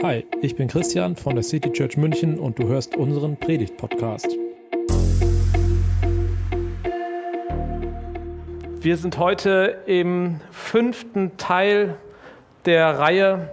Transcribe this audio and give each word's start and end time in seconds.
Hi, 0.00 0.24
ich 0.42 0.54
bin 0.54 0.68
Christian 0.68 1.16
von 1.16 1.34
der 1.34 1.42
City 1.42 1.72
Church 1.72 1.96
München 1.96 2.38
und 2.38 2.56
du 2.60 2.68
hörst 2.68 2.96
unseren 2.96 3.36
Predigt-Podcast. 3.36 4.28
Wir 8.80 8.96
sind 8.96 9.18
heute 9.18 9.82
im 9.86 10.40
fünften 10.52 11.36
Teil 11.36 11.96
der 12.64 12.96
Reihe 12.96 13.50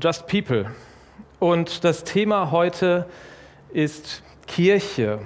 Just 0.00 0.26
People. 0.28 0.70
Und 1.40 1.84
das 1.84 2.04
Thema 2.04 2.50
heute 2.50 3.04
ist 3.74 4.22
Kirche. 4.46 5.18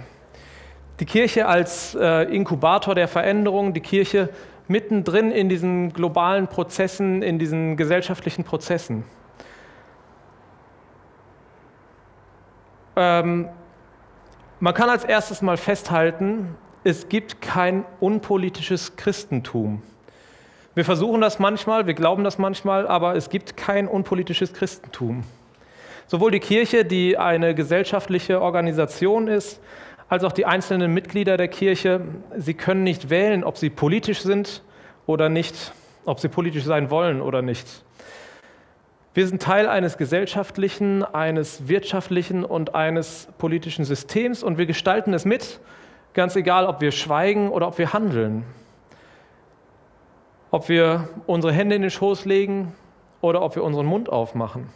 Die 0.98 1.07
Kirche 1.07 1.46
als 1.46 1.95
äh, 1.95 2.25
Inkubator 2.25 2.96
der 2.96 3.07
Veränderung, 3.07 3.73
die 3.73 3.80
Kirche 3.80 4.30
mittendrin 4.66 5.30
in 5.30 5.48
diesen 5.48 5.93
globalen 5.93 6.48
Prozessen, 6.48 7.22
in 7.22 7.39
diesen 7.39 7.76
gesellschaftlichen 7.76 8.43
Prozessen. 8.43 9.04
Ähm, 13.00 13.49
man 14.61 14.75
kann 14.75 14.90
als 14.90 15.04
erstes 15.04 15.41
mal 15.41 15.57
festhalten, 15.57 16.54
es 16.85 17.08
gibt 17.08 17.41
kein 17.41 17.86
unpolitisches 17.99 18.96
Christentum. 18.96 19.82
Wir 20.75 20.85
versuchen 20.85 21.22
das 21.22 21.39
manchmal, 21.39 21.86
wir 21.86 21.94
glauben 21.94 22.25
das 22.25 22.36
manchmal, 22.36 22.86
aber 22.86 23.17
es 23.17 23.31
gibt 23.31 23.57
kein 23.57 23.89
unpolitisches 23.89 24.53
Christentum. 24.53 25.25
Sowohl 26.08 26.31
die 26.31 26.41
Kirche, 26.41 26.85
die 26.85 27.17
eine 27.17 27.55
gesellschaftliche 27.55 28.43
Organisation 28.43 29.29
ist, 29.29 29.61
als 30.11 30.22
auch 30.22 30.32
die 30.32 30.44
einzelnen 30.44 30.93
Mitglieder 30.93 31.39
der 31.39 31.49
Kirche, 31.49 32.03
sie 32.36 32.53
können 32.53 32.84
nicht 32.84 33.08
wählen, 33.08 33.44
ob 33.44 33.56
sie 33.56 33.70
politisch 33.70 34.20
sind 34.20 34.62
oder 35.06 35.30
nicht, 35.30 35.72
ob 36.05 36.20
sie 36.20 36.28
politisch 36.28 36.64
sein 36.64 36.91
wollen 36.91 37.22
oder 37.22 37.41
nicht. 37.41 37.83
Wir 39.12 39.27
sind 39.27 39.42
Teil 39.42 39.69
eines 39.69 39.98
gesellschaftlichen, 39.98 41.03
eines 41.03 41.66
wirtschaftlichen 41.66 42.44
und 42.44 42.77
eines 42.77 43.27
politischen 43.39 43.84
Systems 43.84 44.44
und 44.44 44.56
wir 44.56 44.67
gestalten 44.67 45.12
es 45.14 45.25
mit, 45.25 45.58
ganz 46.14 46.36
egal, 46.36 46.64
ob 46.64 46.80
wir 46.80 46.92
schweigen 46.92 47.50
oder 47.50 47.67
ob 47.67 47.78
wir 47.78 47.92
handeln. 47.92 48.44
Ob 50.52 50.69
wir 50.69 51.08
unsere 51.27 51.52
Hände 51.52 51.75
in 51.75 51.83
den 51.83 51.91
Schoß 51.91 52.25
legen 52.25 52.72
oder 53.20 53.42
ob 53.42 53.56
wir 53.56 53.64
unseren 53.64 53.86
Mund 53.86 54.08
aufmachen. 54.08 54.69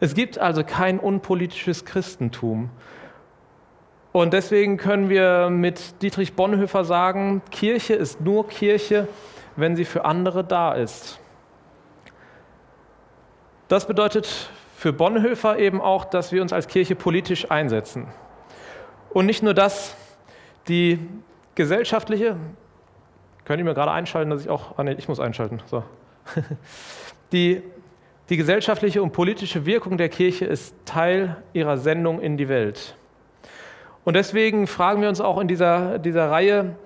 Es 0.00 0.14
gibt 0.14 0.38
also 0.38 0.64
kein 0.64 0.98
unpolitisches 0.98 1.84
Christentum. 1.84 2.70
Und 4.10 4.32
deswegen 4.32 4.76
können 4.76 5.08
wir 5.08 5.50
mit 5.50 6.02
Dietrich 6.02 6.34
Bonhoeffer 6.34 6.84
sagen, 6.84 7.42
Kirche 7.52 7.94
ist 7.94 8.20
nur 8.20 8.48
Kirche, 8.48 9.06
wenn 9.54 9.76
sie 9.76 9.84
für 9.84 10.04
andere 10.04 10.42
da 10.42 10.72
ist. 10.72 11.20
Das 13.68 13.86
bedeutet 13.86 14.50
für 14.76 14.94
Bonhoeffer 14.94 15.58
eben 15.58 15.80
auch, 15.80 16.06
dass 16.06 16.32
wir 16.32 16.40
uns 16.40 16.54
als 16.54 16.68
Kirche 16.68 16.94
politisch 16.94 17.50
einsetzen. 17.50 18.08
Und 19.10 19.26
nicht 19.26 19.42
nur 19.42 19.52
das, 19.52 19.94
die 20.68 20.98
gesellschaftliche, 21.54 22.36
könnt 23.44 23.58
ihr 23.58 23.64
mir 23.64 23.74
gerade 23.74 23.90
einschalten, 23.90 24.30
dass 24.30 24.42
ich 24.42 24.48
auch, 24.48 24.78
ah 24.78 24.84
nee, 24.84 24.94
ich 24.96 25.08
muss 25.08 25.20
einschalten, 25.20 25.60
so. 25.66 25.82
Die, 27.32 27.62
die 28.30 28.38
gesellschaftliche 28.38 29.02
und 29.02 29.12
politische 29.12 29.66
Wirkung 29.66 29.98
der 29.98 30.08
Kirche 30.08 30.46
ist 30.46 30.74
Teil 30.86 31.36
ihrer 31.52 31.76
Sendung 31.76 32.22
in 32.22 32.38
die 32.38 32.48
Welt. 32.48 32.94
Und 34.04 34.14
deswegen 34.14 34.66
fragen 34.66 35.02
wir 35.02 35.10
uns 35.10 35.20
auch 35.20 35.38
in 35.38 35.46
dieser, 35.46 35.98
dieser 35.98 36.30
Reihe 36.30 36.76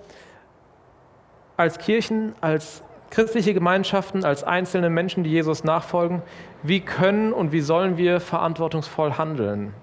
als 1.56 1.78
Kirchen, 1.78 2.34
als 2.40 2.82
christliche 3.12 3.52
Gemeinschaften, 3.52 4.24
als 4.24 4.42
einzelne 4.42 4.88
Menschen, 4.88 5.22
die 5.22 5.30
Jesus 5.30 5.64
nachfolgen, 5.64 6.22
wie 6.62 6.80
können 6.80 7.34
und 7.34 7.52
wie 7.52 7.60
sollen 7.60 7.98
wir 7.98 8.20
verantwortungsvoll 8.20 9.18
handeln? 9.18 9.74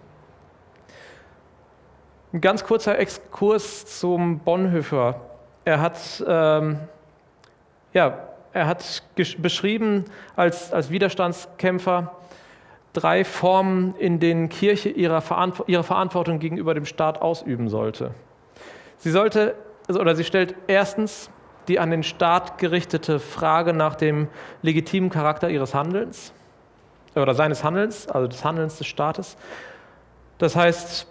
Ein 2.34 2.41
ganz 2.41 2.63
kurzer 2.63 2.97
Exkurs 2.97 4.00
zum 4.00 4.39
Bonhoeffer. 4.39 5.22
Er 5.63 5.79
hat, 5.79 6.23
ähm, 6.28 6.79
ja, 7.94 8.18
er 8.51 8.66
hat 8.66 9.03
beschrieben 9.38 10.06
als, 10.35 10.73
als 10.73 10.89
Widerstandskämpfer 10.89 12.16
drei 12.94 13.23
Formen, 13.23 13.94
in 14.00 14.19
denen 14.19 14.50
Kirche 14.50 14.89
ihre, 14.89 15.22
Verantw 15.22 15.63
ihre 15.68 15.84
Verantwortung 15.84 16.39
gegenüber 16.39 16.73
dem 16.73 16.85
Staat 16.85 17.22
ausüben 17.22 17.69
sollte. 17.69 18.09
Sie 18.97 19.12
sollte, 19.12 19.53
oder 19.88 20.16
sie 20.16 20.23
stellt 20.23 20.56
erstens 20.68 21.29
die 21.69 21.80
an 21.80 21.91
den 21.91 22.03
Staat 22.03 22.57
gerichtete 22.57 23.19
Frage 23.19 23.74
nach 23.74 23.96
dem 23.96 24.28
legitimen 24.62 25.09
Charakter 25.09 25.50
ihres 25.50 25.74
Handelns 25.74 26.34
oder 27.16 27.34
seines 27.34 27.63
Handelns, 27.63 28.07
also 28.07 28.28
des 28.28 28.44
Handelns 28.44 28.78
des 28.78 28.88
Staates. 28.88 29.38
Das 30.38 30.56
heißt, 30.56 31.07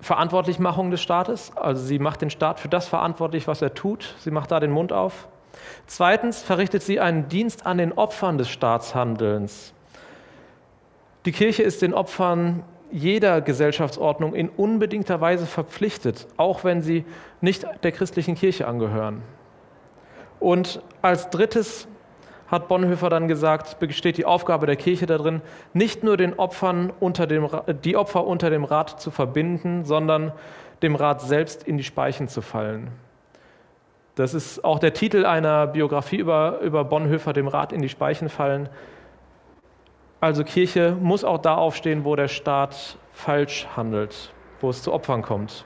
Verantwortlichmachung 0.00 0.90
des 0.90 1.00
Staates, 1.00 1.56
also 1.56 1.82
sie 1.82 1.98
macht 1.98 2.22
den 2.22 2.30
Staat 2.30 2.60
für 2.60 2.68
das 2.68 2.88
verantwortlich, 2.88 3.46
was 3.46 3.62
er 3.62 3.72
tut, 3.74 4.14
sie 4.18 4.30
macht 4.30 4.50
da 4.50 4.60
den 4.60 4.70
Mund 4.70 4.92
auf. 4.92 5.28
Zweitens 5.86 6.42
verrichtet 6.42 6.82
sie 6.82 7.00
einen 7.00 7.28
Dienst 7.28 7.66
an 7.66 7.78
den 7.78 7.92
Opfern 7.92 8.36
des 8.36 8.48
Staatshandelns. 8.48 9.72
Die 11.24 11.32
Kirche 11.32 11.62
ist 11.62 11.82
den 11.82 11.94
Opfern 11.94 12.64
jeder 12.92 13.40
Gesellschaftsordnung 13.40 14.34
in 14.34 14.48
unbedingter 14.48 15.20
Weise 15.20 15.46
verpflichtet, 15.46 16.28
auch 16.36 16.62
wenn 16.62 16.82
sie 16.82 17.04
nicht 17.40 17.66
der 17.82 17.90
christlichen 17.90 18.34
Kirche 18.34 18.68
angehören. 18.68 19.22
Und 20.38 20.82
als 21.00 21.30
drittes 21.30 21.88
hat 22.48 22.68
Bonhoeffer 22.68 23.08
dann 23.08 23.28
gesagt, 23.28 23.78
besteht 23.78 24.18
die 24.18 24.26
Aufgabe 24.26 24.66
der 24.66 24.76
Kirche 24.76 25.06
darin, 25.06 25.40
nicht 25.72 26.04
nur 26.04 26.18
den 26.18 26.34
Opfern 26.34 26.92
unter 27.00 27.26
dem, 27.26 27.48
die 27.82 27.96
Opfer 27.96 28.26
unter 28.26 28.50
dem 28.50 28.64
Rat 28.64 29.00
zu 29.00 29.10
verbinden, 29.10 29.84
sondern 29.84 30.32
dem 30.82 30.94
Rat 30.94 31.22
selbst 31.22 31.62
in 31.62 31.78
die 31.78 31.84
Speichen 31.84 32.28
zu 32.28 32.42
fallen. 32.42 32.90
Das 34.16 34.34
ist 34.34 34.62
auch 34.62 34.78
der 34.78 34.92
Titel 34.92 35.24
einer 35.24 35.66
Biografie 35.66 36.16
über, 36.16 36.60
über 36.60 36.84
Bonhoeffer, 36.84 37.32
dem 37.32 37.48
Rat 37.48 37.72
in 37.72 37.80
die 37.80 37.88
Speichen 37.88 38.28
fallen. 38.28 38.68
Also 40.22 40.44
Kirche 40.44 40.96
muss 41.00 41.24
auch 41.24 41.38
da 41.38 41.56
aufstehen, 41.56 42.04
wo 42.04 42.14
der 42.14 42.28
Staat 42.28 42.96
falsch 43.10 43.66
handelt, 43.74 44.32
wo 44.60 44.70
es 44.70 44.80
zu 44.80 44.92
Opfern 44.92 45.20
kommt. 45.20 45.64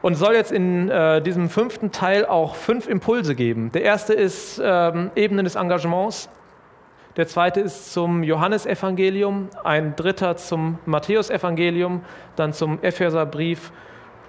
Und 0.00 0.14
soll 0.14 0.32
jetzt 0.32 0.50
in 0.50 0.88
äh, 0.88 1.20
diesem 1.20 1.50
fünften 1.50 1.92
Teil 1.92 2.24
auch 2.24 2.54
fünf 2.54 2.88
Impulse 2.88 3.34
geben. 3.34 3.70
Der 3.72 3.82
erste 3.82 4.14
ist 4.14 4.58
ähm, 4.64 5.10
Ebenen 5.14 5.44
des 5.44 5.56
Engagements, 5.56 6.30
der 7.18 7.26
zweite 7.26 7.60
ist 7.60 7.92
zum 7.92 8.22
Johannesevangelium, 8.22 9.50
ein 9.62 9.94
dritter 9.94 10.36
zum 10.36 10.78
Matthäusevangelium, 10.86 12.02
dann 12.34 12.54
zum 12.54 12.82
Epheserbrief 12.82 13.72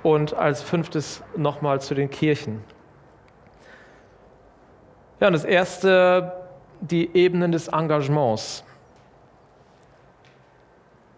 und 0.03 0.33
als 0.33 0.61
fünftes 0.61 1.23
nochmal 1.37 1.79
zu 1.79 1.95
den 1.95 2.09
Kirchen. 2.09 2.63
Ja, 5.21 5.27
und 5.27 5.33
das 5.33 5.45
erste 5.45 6.38
die 6.81 7.09
Ebenen 7.15 7.51
des 7.51 7.67
Engagements. 7.67 8.63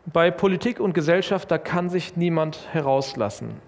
Bei 0.06 0.32
Politik 0.32 0.80
und 0.80 0.94
Gesellschaft, 0.94 1.52
da 1.52 1.58
kann 1.58 1.90
sich 1.90 2.16
niemand 2.18 2.68
herauslassen. 2.72 3.62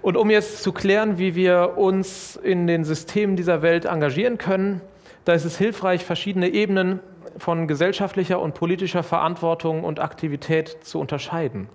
Und 0.00 0.16
um 0.16 0.30
jetzt 0.30 0.62
zu 0.62 0.72
klären, 0.72 1.18
wie 1.18 1.34
wir 1.34 1.76
uns 1.76 2.36
in 2.36 2.66
den 2.66 2.84
Systemen 2.84 3.36
dieser 3.36 3.62
Welt 3.62 3.84
engagieren 3.84 4.38
können, 4.38 4.80
da 5.24 5.32
ist 5.32 5.44
es 5.44 5.58
hilfreich, 5.58 6.04
verschiedene 6.04 6.48
Ebenen 6.48 7.00
von 7.36 7.68
gesellschaftlicher 7.68 8.40
und 8.40 8.54
politischer 8.54 9.02
Verantwortung 9.02 9.84
und 9.84 10.00
Aktivität 10.00 10.78
zu 10.82 10.98
unterscheiden. 11.00 11.68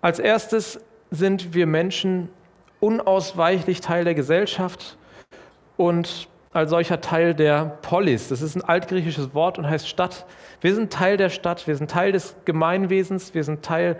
Als 0.00 0.18
erstes 0.18 0.80
sind 1.10 1.54
wir 1.54 1.66
Menschen 1.66 2.28
unausweichlich 2.80 3.80
Teil 3.80 4.04
der 4.04 4.14
Gesellschaft 4.14 4.96
und 5.76 6.28
als 6.52 6.70
solcher 6.70 7.00
Teil 7.00 7.34
der 7.34 7.78
Polis. 7.82 8.28
Das 8.28 8.42
ist 8.42 8.56
ein 8.56 8.62
altgriechisches 8.62 9.34
Wort 9.34 9.58
und 9.58 9.68
heißt 9.68 9.88
Stadt. 9.88 10.26
Wir 10.60 10.74
sind 10.74 10.92
Teil 10.92 11.16
der 11.16 11.30
Stadt, 11.30 11.66
wir 11.66 11.76
sind 11.76 11.90
Teil 11.90 12.12
des 12.12 12.36
Gemeinwesens, 12.44 13.34
wir 13.34 13.44
sind 13.44 13.62
Teil 13.62 13.98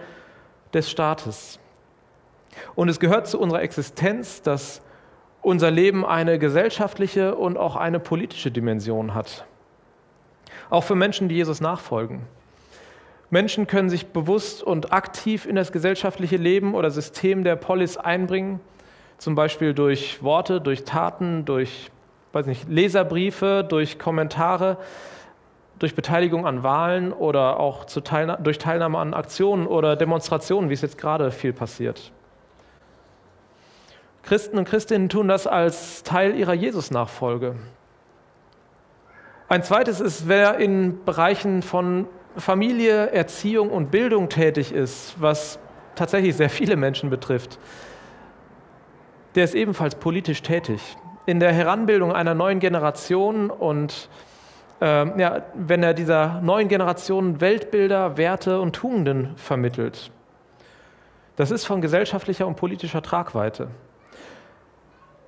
des 0.75 0.90
Staates. 0.90 1.58
Und 2.75 2.88
es 2.88 3.00
gehört 3.00 3.26
zu 3.26 3.40
unserer 3.40 3.62
Existenz, 3.62 4.43
dass 4.43 4.82
unser 5.40 5.70
Leben 5.70 6.04
eine 6.04 6.38
gesellschaftliche 6.38 7.34
und 7.34 7.56
auch 7.56 7.76
eine 7.76 7.99
politische 7.99 8.50
Dimension 8.50 9.14
hat. 9.14 9.44
Auch 10.70 10.84
für 10.84 10.94
Menschen, 10.94 11.28
die 11.28 11.34
Jesus 11.34 11.60
nachfolgen. 11.60 12.20
Menschen 13.31 13.66
können 13.66 13.88
sich 13.88 14.08
bewusst 14.08 14.62
und 14.62 14.93
aktiv 14.93 15.46
in 15.46 15.56
das 15.56 15.72
gesellschaftliche 15.72 16.37
Leben 16.37 16.75
oder 16.75 16.90
System 16.90 17.44
der 17.44 17.56
Polis 17.56 17.96
einbringen, 17.96 18.60
zum 19.16 19.34
Beispiel 19.34 19.72
durch 19.72 20.22
Worte, 20.22 20.60
durch 20.60 20.84
Taten, 20.84 21.46
durch 21.46 21.90
weiß 22.32 22.46
nicht, 22.46 22.69
Leserbriefe, 22.69 23.64
durch 23.69 23.99
Kommentare, 23.99 24.79
durch 25.79 25.94
Beteiligung 25.94 26.46
an 26.46 26.62
Wahlen 26.62 27.12
oder 27.12 27.58
auch 27.58 27.84
Teilna 27.84 28.37
durch 28.37 28.58
Teilnahme 28.58 28.99
an 28.99 29.14
Aktionen 29.14 29.67
oder 29.67 29.96
Demonstrationen, 29.96 30.70
wie 30.70 30.75
es 30.75 30.82
jetzt 30.82 30.99
gerade 30.99 31.31
viel 31.31 31.52
passiert. 31.52 32.12
Christen 34.23 34.58
und 34.58 34.69
Christinnen 34.69 35.08
tun 35.08 35.26
das 35.26 35.46
als 35.46 36.05
Teil 36.05 36.37
ihrer 36.37 36.55
Jesus-Nachfolge. 36.55 37.56
Ein 39.49 39.64
zweites 39.64 40.00
ist, 40.00 40.28
wer 40.28 40.58
in 40.58 41.05
Bereichen 41.05 41.62
von 41.62 42.06
Familie, 42.37 43.11
Erziehung 43.11 43.70
und 43.70 43.90
Bildung 43.90 44.28
tätig 44.28 44.73
ist, 44.73 45.17
was 45.20 45.58
tatsächlich 45.94 46.37
sehr 46.37 46.49
viele 46.49 46.76
Menschen 46.76 47.11
betrifft, 47.11 47.58
der 49.35 49.44
ist 49.44 49.55
ebenfalls 49.55 49.94
politisch 49.96 50.43
tätig. 50.43 50.81
In 51.26 51.40
der 51.40 51.52
Heranbildung 51.52 52.12
einer 52.12 52.34
neuen 52.34 52.58
Generation 52.58 53.50
und 53.50 54.08
äh, 54.80 55.20
ja, 55.20 55.42
wenn 55.54 55.82
er 55.82 55.94
dieser 55.94 56.40
neuen 56.40 56.69
Generation 56.69 57.40
Weltbilder, 57.40 58.16
Werte 58.16 58.60
und 58.60 58.74
Tugenden 58.74 59.36
vermittelt. 59.36 60.10
Das 61.36 61.50
ist 61.50 61.64
von 61.64 61.80
gesellschaftlicher 61.80 62.46
und 62.46 62.56
politischer 62.56 63.02
Tragweite. 63.02 63.69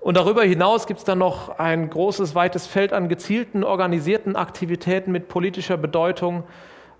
Und 0.00 0.18
darüber 0.18 0.42
hinaus 0.42 0.86
gibt 0.86 0.98
es 0.98 1.04
dann 1.04 1.18
noch 1.18 1.58
ein 1.58 1.88
großes, 1.88 2.34
weites 2.34 2.66
Feld 2.66 2.92
an 2.92 3.08
gezielten, 3.08 3.64
organisierten 3.64 4.36
Aktivitäten 4.36 5.12
mit 5.12 5.28
politischer 5.28 5.78
Bedeutung 5.78 6.44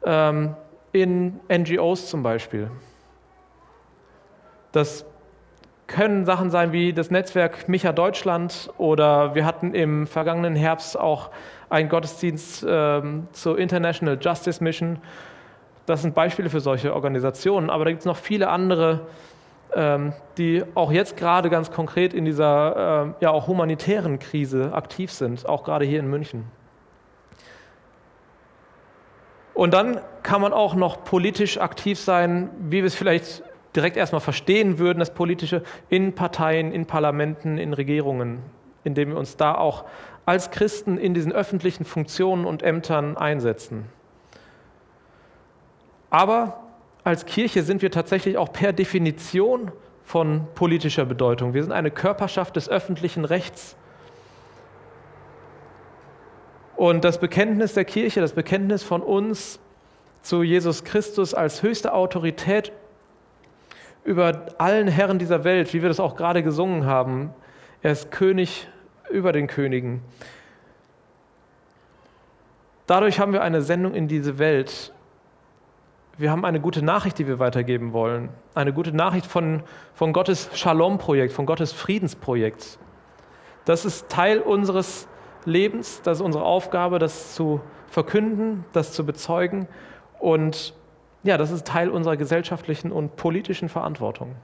ähm, 0.05 0.55
in 0.93 1.39
NGOs 1.53 2.09
zum 2.09 2.23
Beispiel. 2.23 2.71
Das 4.73 5.05
können 5.87 6.25
Sachen 6.25 6.51
sein 6.51 6.73
wie 6.73 6.93
das 6.93 7.11
Netzwerk 7.11 7.69
Micha 7.69 7.93
Deutschland 7.93 8.71
oder 8.79 9.35
wir 9.35 9.45
hatten 9.45 9.75
im 9.75 10.07
vergangenen 10.07 10.57
Herbst 10.57 10.99
auch 10.99 11.31
einen 11.69 11.89
Gottesdienst 11.89 12.65
ähm, 12.69 13.29
zur 13.33 13.59
International 13.59 14.19
Justice 14.21 14.63
Mission. 14.63 14.99
Das 15.87 16.03
sind 16.03 16.15
Beispiele 16.15 16.49
für 16.49 16.61
solche 16.61 16.95
Organisationen, 16.95 17.69
aber 17.69 17.85
da 17.85 17.91
gibt 17.91 18.01
es 18.01 18.07
noch 18.07 18.17
viele 18.17 18.49
andere 18.49 19.01
ähm, 19.77 20.13
die 20.39 20.63
auch 20.75 20.93
jetzt 20.93 21.17
gerade 21.17 21.51
ganz 21.51 21.73
konkret 21.73 22.15
in 22.15 22.25
dieser 22.25 23.15
äh, 23.19 23.25
ja 23.25 23.31
auch 23.31 23.49
humanitären 23.49 24.21
Krise 24.21 24.73
aktiv 24.73 25.11
sind, 25.11 25.49
auch 25.49 25.65
gerade 25.65 25.85
hier 25.85 25.99
in 25.99 26.09
München. 26.09 26.45
Und 29.53 29.75
dann 29.75 30.01
kann 30.23 30.41
man 30.41 30.53
auch 30.53 30.75
noch 30.75 31.05
politisch 31.05 31.59
aktiv 31.59 31.99
sein, 31.99 32.51
wie 32.59 32.79
wir 32.79 32.85
es 32.85 32.95
vielleicht 32.95 33.43
direkt 33.75 33.97
erstmal 33.97 34.21
verstehen 34.21 34.79
würden, 34.79 34.99
das 34.99 35.15
Politische 35.15 35.63
in 35.89 36.15
Parteien, 36.15 36.73
in 36.73 36.87
Parlamenten, 36.87 37.59
in 37.59 37.73
Regierungen, 37.73 38.39
indem 38.85 39.11
wir 39.11 39.17
uns 39.17 39.37
da 39.37 39.55
auch 39.55 39.85
als 40.27 40.51
Christen 40.51 40.97
in 40.97 41.15
diesen 41.15 41.33
öffentlichen 41.33 41.85
Funktionen 41.85 42.45
und 42.47 42.63
Ämtern 42.63 43.17
einsetzen. 43.17 43.87
Aber 46.11 46.61
als 47.03 47.27
Kirche 47.27 47.63
sind 47.63 47.83
wir 47.83 47.91
tatsächlich 47.91 48.39
auch 48.39 48.53
per 48.53 48.73
Definition 48.73 49.73
von 50.05 50.47
politischer 50.55 51.05
Bedeutung. 51.05 51.55
Wir 51.55 51.63
sind 51.63 51.73
eine 51.73 51.91
Körperschaft 51.91 52.57
des 52.57 52.69
öffentlichen 52.69 53.25
Rechts. 53.25 53.77
Und 56.77 57.05
das 57.05 57.19
Bekenntnis 57.19 57.75
der 57.75 57.85
Kirche, 57.85 58.21
das 58.21 58.33
Bekenntnis 58.33 58.83
von 58.83 59.03
uns 59.03 59.59
zu 60.23 60.43
Jesus 60.43 60.85
Christus 60.85 61.35
als 61.35 61.63
höchste 61.63 61.93
Autorität 61.93 62.73
über 64.05 64.47
allen 64.59 64.89
Herren 64.89 65.19
dieser 65.19 65.45
Welt, 65.45 65.73
wie 65.73 65.83
wir 65.83 65.89
das 65.89 66.01
auch 66.01 66.17
gerade 66.17 66.43
gesungen 66.43 66.87
haben, 66.87 67.31
er 67.83 67.93
ist 67.93 68.11
König 68.11 68.69
über 69.11 69.33
den 69.33 69.47
Königen. 69.47 70.03
Dadurch 72.87 73.19
haben 73.19 73.33
wir 73.33 73.43
eine 73.43 73.63
Sendung 73.63 73.95
in 73.95 74.09
diese 74.09 74.39
Welt 74.39 74.93
wir 76.17 76.31
haben 76.31 76.45
eine 76.45 76.61
gute 76.61 76.85
Nachricht, 76.85 77.19
die 77.19 77.27
wir 77.27 77.41
weitergeben 77.41 77.93
wollen. 77.93 78.29
Eine 78.55 78.73
gute 78.73 78.93
Nachricht 78.93 79.27
von, 79.27 79.65
von 79.95 80.13
Gottes 80.13 80.49
Shalom-Projekt, 80.55 81.33
von 81.33 81.45
Gottes 81.45 81.73
Friedensprojekt. 81.73 82.79
Das 83.65 83.85
ist 83.85 84.09
Teil 84.09 84.39
unseres 84.39 85.09
Lebens, 85.45 86.03
das 86.03 86.19
ist 86.19 86.23
unsere 86.25 86.45
Aufgabe, 86.45 87.01
das 87.01 87.35
zu 87.35 87.61
verkünden, 87.89 88.65
das 88.73 88.93
zu 88.93 89.05
bezeugen. 89.05 89.67
Und 90.21 90.75
ja, 91.25 91.39
das 91.39 91.51
ist 91.51 91.67
Teil 91.67 91.89
unserer 91.89 92.17
gesellschaftlichen 92.17 92.93
und 92.93 93.17
politischen 93.17 93.69
Verantwortung. 93.69 94.37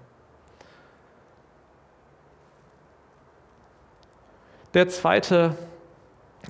Der 4.73 4.88
zweite 4.88 5.56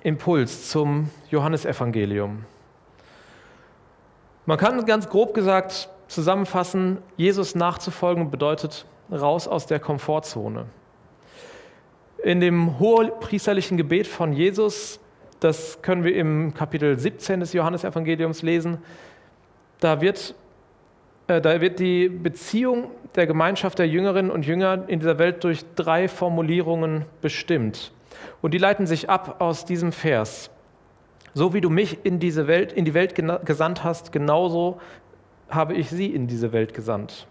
Impuls 0.03 0.69
zum 0.71 1.11
Johannesevangelium. 1.31 2.44
Man 4.47 4.59
kann 4.59 4.85
ganz 4.87 5.09
grob 5.09 5.35
gesagt 5.35 5.88
zusammenfassen, 6.06 6.99
Jesus 7.17 7.55
nachzufolgen 7.55 8.31
bedeutet 8.31 8.87
raus 9.11 9.49
aus 9.49 9.67
der 9.67 9.81
Komfortzone. 9.81 10.67
In 12.23 12.41
dem 12.41 12.79
hohepriesterlichen 12.79 13.77
Gebet 13.77 14.06
von 14.06 14.32
Jesus, 14.32 15.00
das 15.41 15.81
können 15.82 16.05
wir 16.05 16.15
im 16.15 16.53
Kapitel 16.53 16.99
17 16.99 17.41
des 17.41 17.53
Johannesevangeliums 17.53 18.43
lesen, 18.43 18.79
da 19.81 20.00
wird, 20.00 20.35
äh, 21.27 21.41
da 21.41 21.61
wird 21.61 21.79
die 21.79 22.09
Beziehung 22.09 22.91
der 23.17 23.27
Gemeinschaft 23.27 23.79
der 23.79 23.88
Jüngerinnen 23.88 24.31
und 24.31 24.47
Jünger 24.47 24.85
in 24.87 25.00
dieser 25.00 25.19
Welt 25.19 25.43
durch 25.43 25.65
drei 25.75 26.06
Formulierungen 26.09 27.05
bestimmt. 27.21 27.93
Und 28.41 28.55
die 28.55 28.59
leiten 28.59 28.87
sich 28.87 29.11
ab 29.11 29.41
aus 29.41 29.65
diesem 29.65 29.93
Vers. 29.93 30.50
So 31.35 31.55
wie 31.55 31.61
du 31.61 31.71
mich 31.71 31.99
in 32.05 32.19
diese 32.19 32.47
Welt, 32.47 32.73
in 32.73 32.85
die 32.85 32.94
Welt 32.94 33.15
gesandt 33.44 33.85
hast, 33.85 34.12
genauso 34.12 34.81
habe 35.49 35.75
ich 35.75 35.91
sie 35.91 36.06
in 36.06 36.27
diese 36.27 36.53
Welt 36.53 36.75
gesandt. 36.75 37.27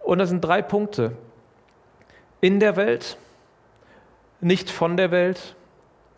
Und 0.00 0.18
das 0.18 0.28
sind 0.28 0.42
drei 0.42 0.62
Punkte. 0.62 1.12
In 2.40 2.58
der 2.58 2.76
Welt, 2.76 3.16
nicht 4.40 4.70
von 4.70 4.96
der 4.96 5.10
Welt 5.10 5.54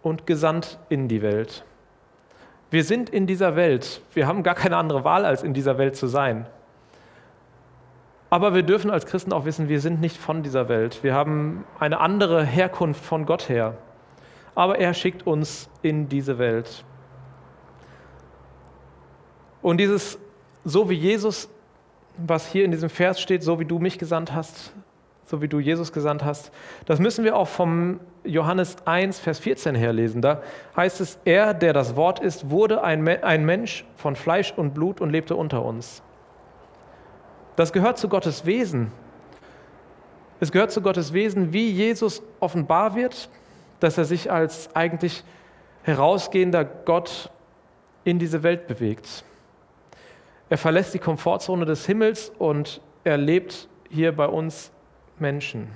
und 0.03 0.27
gesandt 0.27 0.79
in 0.89 1.09
die 1.09 1.23
Welt. 1.23 1.65
Wir 2.75 2.85
sind 2.85 3.09
in 3.09 3.27
dieser 3.27 3.57
Welt. 3.57 4.03
Wir 4.13 4.27
haben 4.27 4.43
gar 4.43 4.55
keine 4.55 4.77
andere 4.77 5.05
Wahl, 5.05 5.25
als 5.25 5.43
in 5.43 5.55
dieser 5.55 5.79
Welt 5.79 5.97
zu 5.97 6.07
sein. 6.07 6.47
Aber 8.29 8.55
wir 8.55 8.65
dürfen 8.65 8.91
als 8.91 9.07
Christen 9.07 9.33
auch 9.33 9.47
wissen, 9.47 9.69
wir 9.69 9.81
sind 9.81 10.01
nicht 10.01 10.19
von 10.19 10.43
dieser 10.43 10.69
Welt. 10.69 11.03
Wir 11.03 11.15
haben 11.15 11.65
eine 11.79 12.01
andere 12.01 12.45
Herkunft 12.45 13.03
von 13.03 13.25
Gott 13.25 13.49
her 13.49 13.75
aber 14.55 14.79
er 14.79 14.95
schickt 14.95 15.27
uns 15.27 15.69
in 15.83 16.09
diese 16.09 16.39
Welt. 16.39 16.85
Und 19.63 19.79
dieses, 19.79 20.19
so 20.65 20.89
wie 20.91 20.95
Jesus, 20.95 21.49
was 22.17 22.47
hier 22.47 22.65
in 22.65 22.71
diesem 22.71 22.91
Vers 22.91 23.21
steht, 23.21 23.43
so 23.43 23.59
wie 23.59 23.65
du 23.65 23.79
mich 23.79 23.99
gesandt 23.99 24.33
hast, 24.33 24.73
so 25.27 25.41
wie 25.41 25.49
du 25.49 25.59
Jesus 25.59 25.93
gesandt 25.93 26.25
hast, 26.25 26.53
das 26.87 26.99
müssen 26.99 27.25
wir 27.25 27.37
auch 27.37 27.49
vom 27.49 28.01
Johannes 28.25 28.77
1, 28.85 29.19
Vers 29.19 29.39
14 29.39 29.75
her 29.75 29.93
lesen. 29.93 30.23
Da 30.23 30.43
heißt 30.77 31.01
es, 31.01 31.19
er, 31.25 31.55
der 31.55 31.73
das 31.73 31.97
Wort 31.97 32.21
ist, 32.21 32.51
wurde 32.51 32.83
ein, 32.83 33.07
ein 33.07 33.45
Mensch 33.45 33.85
von 33.97 34.17
Fleisch 34.17 34.53
und 34.57 34.75
Blut 34.75 35.01
und 35.01 35.11
lebte 35.11 35.37
unter 35.37 35.65
uns. 35.65 36.03
Das 37.57 37.73
gehört 37.73 37.99
zu 37.99 38.09
Gottes 38.09 38.47
Wesen. 38.47 38.91
Es 40.41 40.53
gehört 40.53 40.73
zu 40.73 40.83
Gottes 40.83 41.13
Wesen, 41.13 41.53
wie 41.53 41.71
Jesus 41.71 42.23
offenbar 42.41 42.95
wird, 42.95 43.29
dass 43.81 43.97
er 43.97 44.05
sich 44.05 44.31
als 44.31 44.75
eigentlich 44.75 45.25
herausgehender 45.85 46.65
Gott 46.65 47.31
in 48.05 48.19
diese 48.19 48.43
Welt 48.43 48.67
bewegt. 48.67 49.25
Er 50.49 50.59
verlässt 50.59 50.93
die 50.95 50.99
Komfortzone 50.99 51.65
des 51.65 51.87
Himmels 51.87 52.31
und 52.39 52.81
er 53.05 53.17
lebt 53.17 53.69
hier 53.89 54.15
bei 54.15 54.27
uns 54.27 54.71
Menschen. 55.19 55.69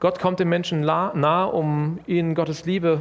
Gott 0.00 0.18
kommt 0.18 0.40
den 0.40 0.48
Menschen 0.48 0.80
nahe, 0.80 1.46
um 1.46 2.00
ihnen 2.06 2.34
Gottes 2.34 2.64
Liebe 2.64 3.00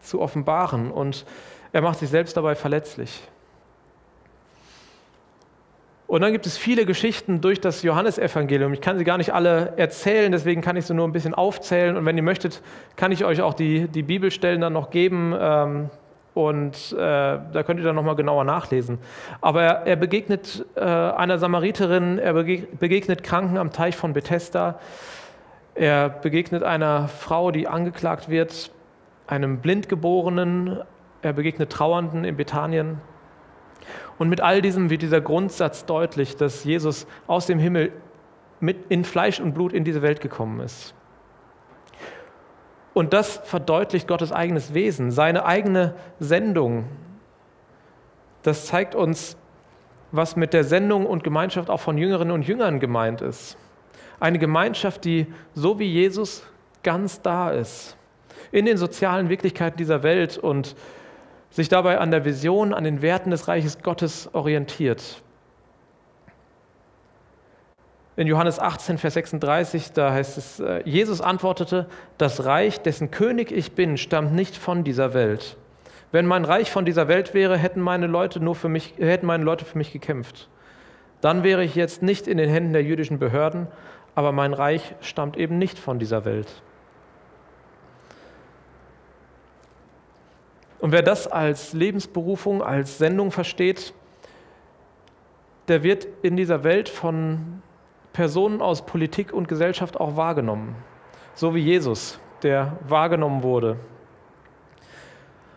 zu 0.00 0.20
offenbaren 0.20 0.90
und 0.90 1.26
er 1.72 1.82
macht 1.82 1.98
sich 1.98 2.08
selbst 2.08 2.36
dabei 2.36 2.54
verletzlich. 2.54 3.28
Und 6.06 6.20
dann 6.20 6.32
gibt 6.32 6.46
es 6.46 6.56
viele 6.56 6.86
Geschichten 6.86 7.40
durch 7.40 7.60
das 7.60 7.82
Johannesevangelium. 7.82 8.72
Ich 8.72 8.80
kann 8.80 8.98
sie 8.98 9.04
gar 9.04 9.18
nicht 9.18 9.34
alle 9.34 9.72
erzählen, 9.76 10.30
deswegen 10.30 10.60
kann 10.60 10.76
ich 10.76 10.86
sie 10.86 10.94
nur 10.94 11.08
ein 11.08 11.12
bisschen 11.12 11.34
aufzählen. 11.34 11.96
Und 11.96 12.06
wenn 12.06 12.16
ihr 12.16 12.22
möchtet, 12.22 12.62
kann 12.94 13.10
ich 13.10 13.24
euch 13.24 13.40
auch 13.40 13.54
die, 13.54 13.88
die 13.88 14.02
Bibelstellen 14.02 14.60
dann 14.60 14.74
noch 14.74 14.90
geben. 14.90 15.34
Ähm, 15.36 15.90
und 16.34 16.92
äh, 16.92 16.96
da 16.96 17.62
könnt 17.64 17.78
ihr 17.78 17.86
dann 17.86 17.94
nochmal 17.94 18.16
genauer 18.16 18.44
nachlesen. 18.44 18.98
Aber 19.40 19.62
er, 19.62 19.86
er 19.86 19.96
begegnet 19.96 20.66
äh, 20.74 20.80
einer 20.80 21.38
Samariterin, 21.38 22.18
er 22.18 22.34
begegnet 22.34 23.22
Kranken 23.22 23.56
am 23.56 23.70
Teich 23.70 23.96
von 23.96 24.12
Bethesda. 24.12 24.80
Er 25.76 26.08
begegnet 26.08 26.64
einer 26.64 27.08
Frau, 27.08 27.52
die 27.52 27.68
angeklagt 27.68 28.28
wird, 28.28 28.72
einem 29.28 29.58
Blindgeborenen. 29.58 30.80
Er 31.22 31.32
begegnet 31.32 31.70
Trauernden 31.70 32.24
in 32.24 32.36
Bethanien. 32.36 33.00
Und 34.18 34.28
mit 34.28 34.40
all 34.40 34.60
diesem 34.60 34.90
wird 34.90 35.02
dieser 35.02 35.20
Grundsatz 35.20 35.86
deutlich, 35.86 36.36
dass 36.36 36.64
Jesus 36.64 37.06
aus 37.28 37.46
dem 37.46 37.58
Himmel 37.60 37.92
mit 38.60 38.86
in 38.88 39.04
Fleisch 39.04 39.40
und 39.40 39.52
Blut 39.52 39.72
in 39.72 39.84
diese 39.84 40.02
Welt 40.02 40.20
gekommen 40.20 40.60
ist. 40.60 40.94
Und 42.94 43.12
das 43.12 43.40
verdeutlicht 43.44 44.08
Gottes 44.08 44.32
eigenes 44.32 44.72
Wesen, 44.72 45.10
seine 45.10 45.44
eigene 45.44 45.94
Sendung. 46.20 46.84
Das 48.42 48.66
zeigt 48.66 48.94
uns, 48.94 49.36
was 50.12 50.36
mit 50.36 50.52
der 50.52 50.64
Sendung 50.64 51.04
und 51.04 51.24
Gemeinschaft 51.24 51.68
auch 51.70 51.80
von 51.80 51.98
Jüngerinnen 51.98 52.32
und 52.32 52.46
Jüngern 52.46 52.78
gemeint 52.78 53.20
ist. 53.20 53.58
Eine 54.20 54.38
Gemeinschaft, 54.38 55.04
die 55.04 55.26
so 55.54 55.78
wie 55.80 55.90
Jesus 55.90 56.46
ganz 56.82 57.20
da 57.20 57.50
ist. 57.50 57.96
in 58.52 58.66
den 58.66 58.76
sozialen 58.76 59.28
Wirklichkeiten 59.28 59.76
dieser 59.76 60.04
Welt 60.04 60.38
und 60.38 60.76
sich 61.50 61.68
dabei 61.68 61.98
an 61.98 62.12
der 62.12 62.24
Vision, 62.24 62.72
an 62.72 62.84
den 62.84 63.02
Werten 63.02 63.30
des 63.30 63.48
Reiches 63.48 63.82
Gottes 63.82 64.30
orientiert. 64.32 65.22
In 68.16 68.28
Johannes 68.28 68.60
18, 68.60 68.98
Vers 68.98 69.14
36, 69.14 69.92
da 69.92 70.12
heißt 70.12 70.38
es, 70.38 70.60
äh, 70.60 70.82
Jesus 70.84 71.20
antwortete, 71.20 71.86
das 72.16 72.44
Reich, 72.44 72.80
dessen 72.80 73.10
König 73.10 73.50
ich 73.50 73.72
bin, 73.72 73.96
stammt 73.96 74.32
nicht 74.32 74.56
von 74.56 74.84
dieser 74.84 75.14
Welt. 75.14 75.56
Wenn 76.12 76.26
mein 76.26 76.44
Reich 76.44 76.70
von 76.70 76.84
dieser 76.84 77.08
Welt 77.08 77.34
wäre, 77.34 77.56
hätten 77.56 77.80
meine 77.80 78.06
Leute 78.06 78.38
nur 78.38 78.54
für 78.54 78.68
mich, 78.68 78.94
hätten 78.98 79.26
meine 79.26 79.42
Leute 79.42 79.64
für 79.64 79.76
mich 79.76 79.92
gekämpft. 79.92 80.48
Dann 81.20 81.42
wäre 81.42 81.64
ich 81.64 81.74
jetzt 81.74 82.02
nicht 82.02 82.28
in 82.28 82.38
den 82.38 82.48
Händen 82.48 82.72
der 82.72 82.84
jüdischen 82.84 83.18
Behörden, 83.18 83.66
aber 84.14 84.30
mein 84.30 84.52
Reich 84.52 84.94
stammt 85.00 85.36
eben 85.36 85.58
nicht 85.58 85.76
von 85.76 85.98
dieser 85.98 86.24
Welt. 86.24 86.62
Und 90.78 90.92
wer 90.92 91.02
das 91.02 91.26
als 91.26 91.72
Lebensberufung, 91.72 92.62
als 92.62 92.98
Sendung 92.98 93.32
versteht, 93.32 93.92
der 95.66 95.82
wird 95.82 96.06
in 96.22 96.36
dieser 96.36 96.62
Welt 96.62 96.88
von 96.88 97.62
Personen 98.14 98.62
aus 98.62 98.86
Politik 98.86 99.32
und 99.32 99.48
Gesellschaft 99.48 100.00
auch 100.00 100.16
wahrgenommen. 100.16 100.74
So 101.34 101.54
wie 101.54 101.60
Jesus, 101.60 102.18
der 102.42 102.78
wahrgenommen 102.88 103.42
wurde. 103.42 103.76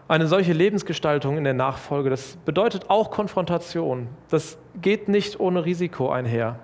Eine 0.10 0.28
solche 0.28 0.54
Lebensgestaltung 0.54 1.38
in 1.38 1.44
der 1.44 1.54
Nachfolge, 1.54 2.10
das 2.10 2.38
bedeutet 2.46 2.90
auch 2.90 3.12
Konfrontation. 3.12 4.08
Das 4.30 4.58
geht 4.82 5.08
nicht 5.08 5.40
ohne 5.40 5.66
Risiko 5.66 6.10
einher. 6.10 6.60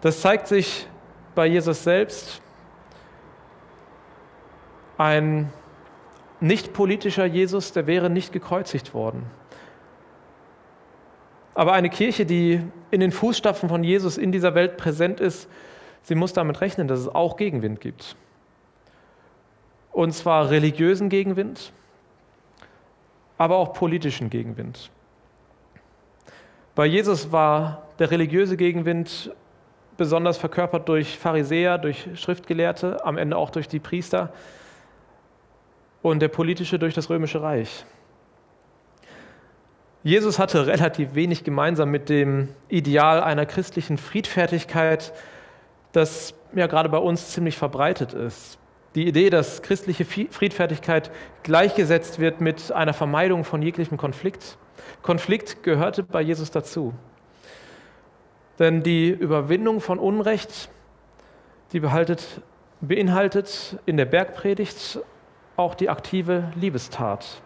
Das 0.00 0.22
zeigt 0.22 0.48
sich 0.48 0.88
bei 1.34 1.46
Jesus 1.46 1.84
selbst. 1.84 2.40
Ein 4.96 5.52
nicht 6.40 6.72
politischer 6.72 7.26
Jesus, 7.26 7.72
der 7.72 7.86
wäre 7.86 8.08
nicht 8.08 8.32
gekreuzigt 8.32 8.94
worden. 8.94 9.26
Aber 11.60 11.74
eine 11.74 11.90
Kirche, 11.90 12.24
die 12.24 12.62
in 12.90 13.00
den 13.00 13.12
Fußstapfen 13.12 13.68
von 13.68 13.84
Jesus 13.84 14.16
in 14.16 14.32
dieser 14.32 14.54
Welt 14.54 14.78
präsent 14.78 15.20
ist, 15.20 15.46
sie 16.00 16.14
muss 16.14 16.32
damit 16.32 16.62
rechnen, 16.62 16.88
dass 16.88 17.00
es 17.00 17.08
auch 17.08 17.36
Gegenwind 17.36 17.82
gibt. 17.82 18.16
Und 19.92 20.12
zwar 20.12 20.48
religiösen 20.48 21.10
Gegenwind, 21.10 21.74
aber 23.36 23.58
auch 23.58 23.74
politischen 23.74 24.30
Gegenwind. 24.30 24.90
Bei 26.74 26.86
Jesus 26.86 27.30
war 27.30 27.88
der 27.98 28.10
religiöse 28.10 28.56
Gegenwind 28.56 29.30
besonders 29.98 30.38
verkörpert 30.38 30.88
durch 30.88 31.18
Pharisäer, 31.18 31.76
durch 31.76 32.08
Schriftgelehrte, 32.14 33.04
am 33.04 33.18
Ende 33.18 33.36
auch 33.36 33.50
durch 33.50 33.68
die 33.68 33.80
Priester 33.80 34.32
und 36.00 36.20
der 36.20 36.28
politische 36.28 36.78
durch 36.78 36.94
das 36.94 37.10
römische 37.10 37.42
Reich. 37.42 37.84
Jesus 40.02 40.38
hatte 40.38 40.66
relativ 40.66 41.14
wenig 41.14 41.44
gemeinsam 41.44 41.90
mit 41.90 42.08
dem 42.08 42.48
Ideal 42.68 43.22
einer 43.22 43.44
christlichen 43.44 43.98
Friedfertigkeit, 43.98 45.12
das 45.92 46.34
ja 46.54 46.66
gerade 46.66 46.88
bei 46.88 46.98
uns 46.98 47.32
ziemlich 47.32 47.58
verbreitet 47.58 48.14
ist. 48.14 48.58
Die 48.94 49.06
Idee, 49.06 49.28
dass 49.30 49.62
christliche 49.62 50.04
Friedfertigkeit 50.04 51.10
gleichgesetzt 51.42 52.18
wird 52.18 52.40
mit 52.40 52.72
einer 52.72 52.94
Vermeidung 52.94 53.44
von 53.44 53.62
jeglichem 53.62 53.98
Konflikt. 53.98 54.56
Konflikt 55.02 55.62
gehörte 55.62 56.02
bei 56.02 56.22
Jesus 56.22 56.50
dazu. 56.50 56.94
Denn 58.58 58.82
die 58.82 59.10
Überwindung 59.10 59.80
von 59.80 59.98
Unrecht, 59.98 60.70
die 61.72 61.80
behaltet, 61.80 62.40
beinhaltet 62.80 63.78
in 63.86 63.96
der 63.96 64.06
Bergpredigt 64.06 64.98
auch 65.56 65.74
die 65.74 65.90
aktive 65.90 66.50
Liebestat. 66.56 67.42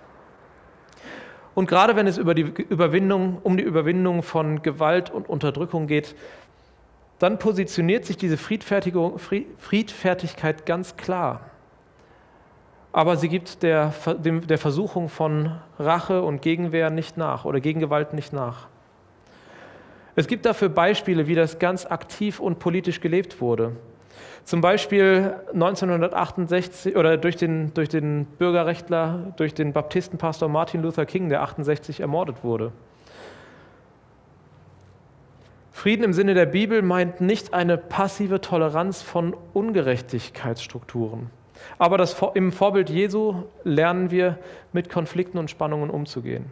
Und 1.54 1.68
gerade 1.68 1.96
wenn 1.96 2.06
es 2.06 2.18
über 2.18 2.34
die 2.34 2.42
Überwindung, 2.42 3.38
um 3.42 3.56
die 3.56 3.62
Überwindung 3.62 4.22
von 4.22 4.62
Gewalt 4.62 5.10
und 5.10 5.28
Unterdrückung 5.28 5.86
geht, 5.86 6.14
dann 7.18 7.38
positioniert 7.38 8.04
sich 8.04 8.16
diese 8.16 8.36
Friedfertigkeit 8.36 10.66
ganz 10.66 10.96
klar. 10.96 11.40
Aber 12.92 13.16
sie 13.16 13.28
gibt 13.28 13.62
der, 13.62 13.92
der 14.22 14.58
Versuchung 14.58 15.08
von 15.08 15.52
Rache 15.78 16.22
und 16.22 16.42
Gegenwehr 16.42 16.90
nicht 16.90 17.16
nach 17.16 17.44
oder 17.44 17.60
Gegengewalt 17.60 18.14
nicht 18.14 18.32
nach. 18.32 18.68
Es 20.16 20.28
gibt 20.28 20.46
dafür 20.46 20.68
Beispiele, 20.68 21.26
wie 21.26 21.34
das 21.34 21.58
ganz 21.58 21.86
aktiv 21.86 22.38
und 22.38 22.60
politisch 22.60 23.00
gelebt 23.00 23.40
wurde. 23.40 23.72
Zum 24.44 24.60
Beispiel 24.60 25.34
1968 25.52 26.96
oder 26.96 27.16
durch 27.16 27.36
den, 27.36 27.72
durch 27.74 27.88
den 27.88 28.26
Bürgerrechtler, 28.26 29.32
durch 29.36 29.54
den 29.54 29.72
Baptistenpastor 29.72 30.48
Martin 30.48 30.82
Luther 30.82 31.06
King, 31.06 31.28
der 31.28 31.42
68 31.42 32.00
ermordet 32.00 32.44
wurde. 32.44 32.72
Frieden 35.72 36.04
im 36.04 36.12
Sinne 36.12 36.34
der 36.34 36.46
Bibel 36.46 36.82
meint 36.82 37.20
nicht 37.20 37.52
eine 37.52 37.76
passive 37.76 38.40
Toleranz 38.40 39.02
von 39.02 39.36
Ungerechtigkeitsstrukturen. 39.52 41.30
Aber 41.78 41.98
das, 41.98 42.16
im 42.34 42.52
Vorbild 42.52 42.90
Jesu 42.90 43.44
lernen 43.64 44.10
wir, 44.10 44.38
mit 44.72 44.88
Konflikten 44.88 45.38
und 45.38 45.50
Spannungen 45.50 45.90
umzugehen. 45.90 46.46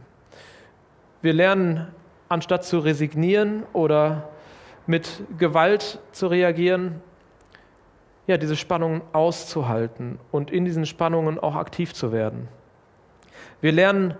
Wir 1.23 1.33
lernen, 1.33 1.89
anstatt 2.29 2.65
zu 2.65 2.79
resignieren 2.79 3.63
oder 3.73 4.29
mit 4.87 5.23
Gewalt 5.39 6.01
zu 6.13 6.27
reagieren, 6.27 7.01
ja, 8.27 8.37
diese 8.37 8.57
Spannungen 8.57 9.03
auszuhalten 9.13 10.19
und 10.31 10.51
in 10.51 10.65
diesen 10.65 10.87
Spannungen 10.87 11.39
auch 11.39 11.57
aktiv 11.57 11.93
zu 11.93 12.13
werden. 12.13 12.49
Wir 13.61 13.73
lernen, 13.73 14.15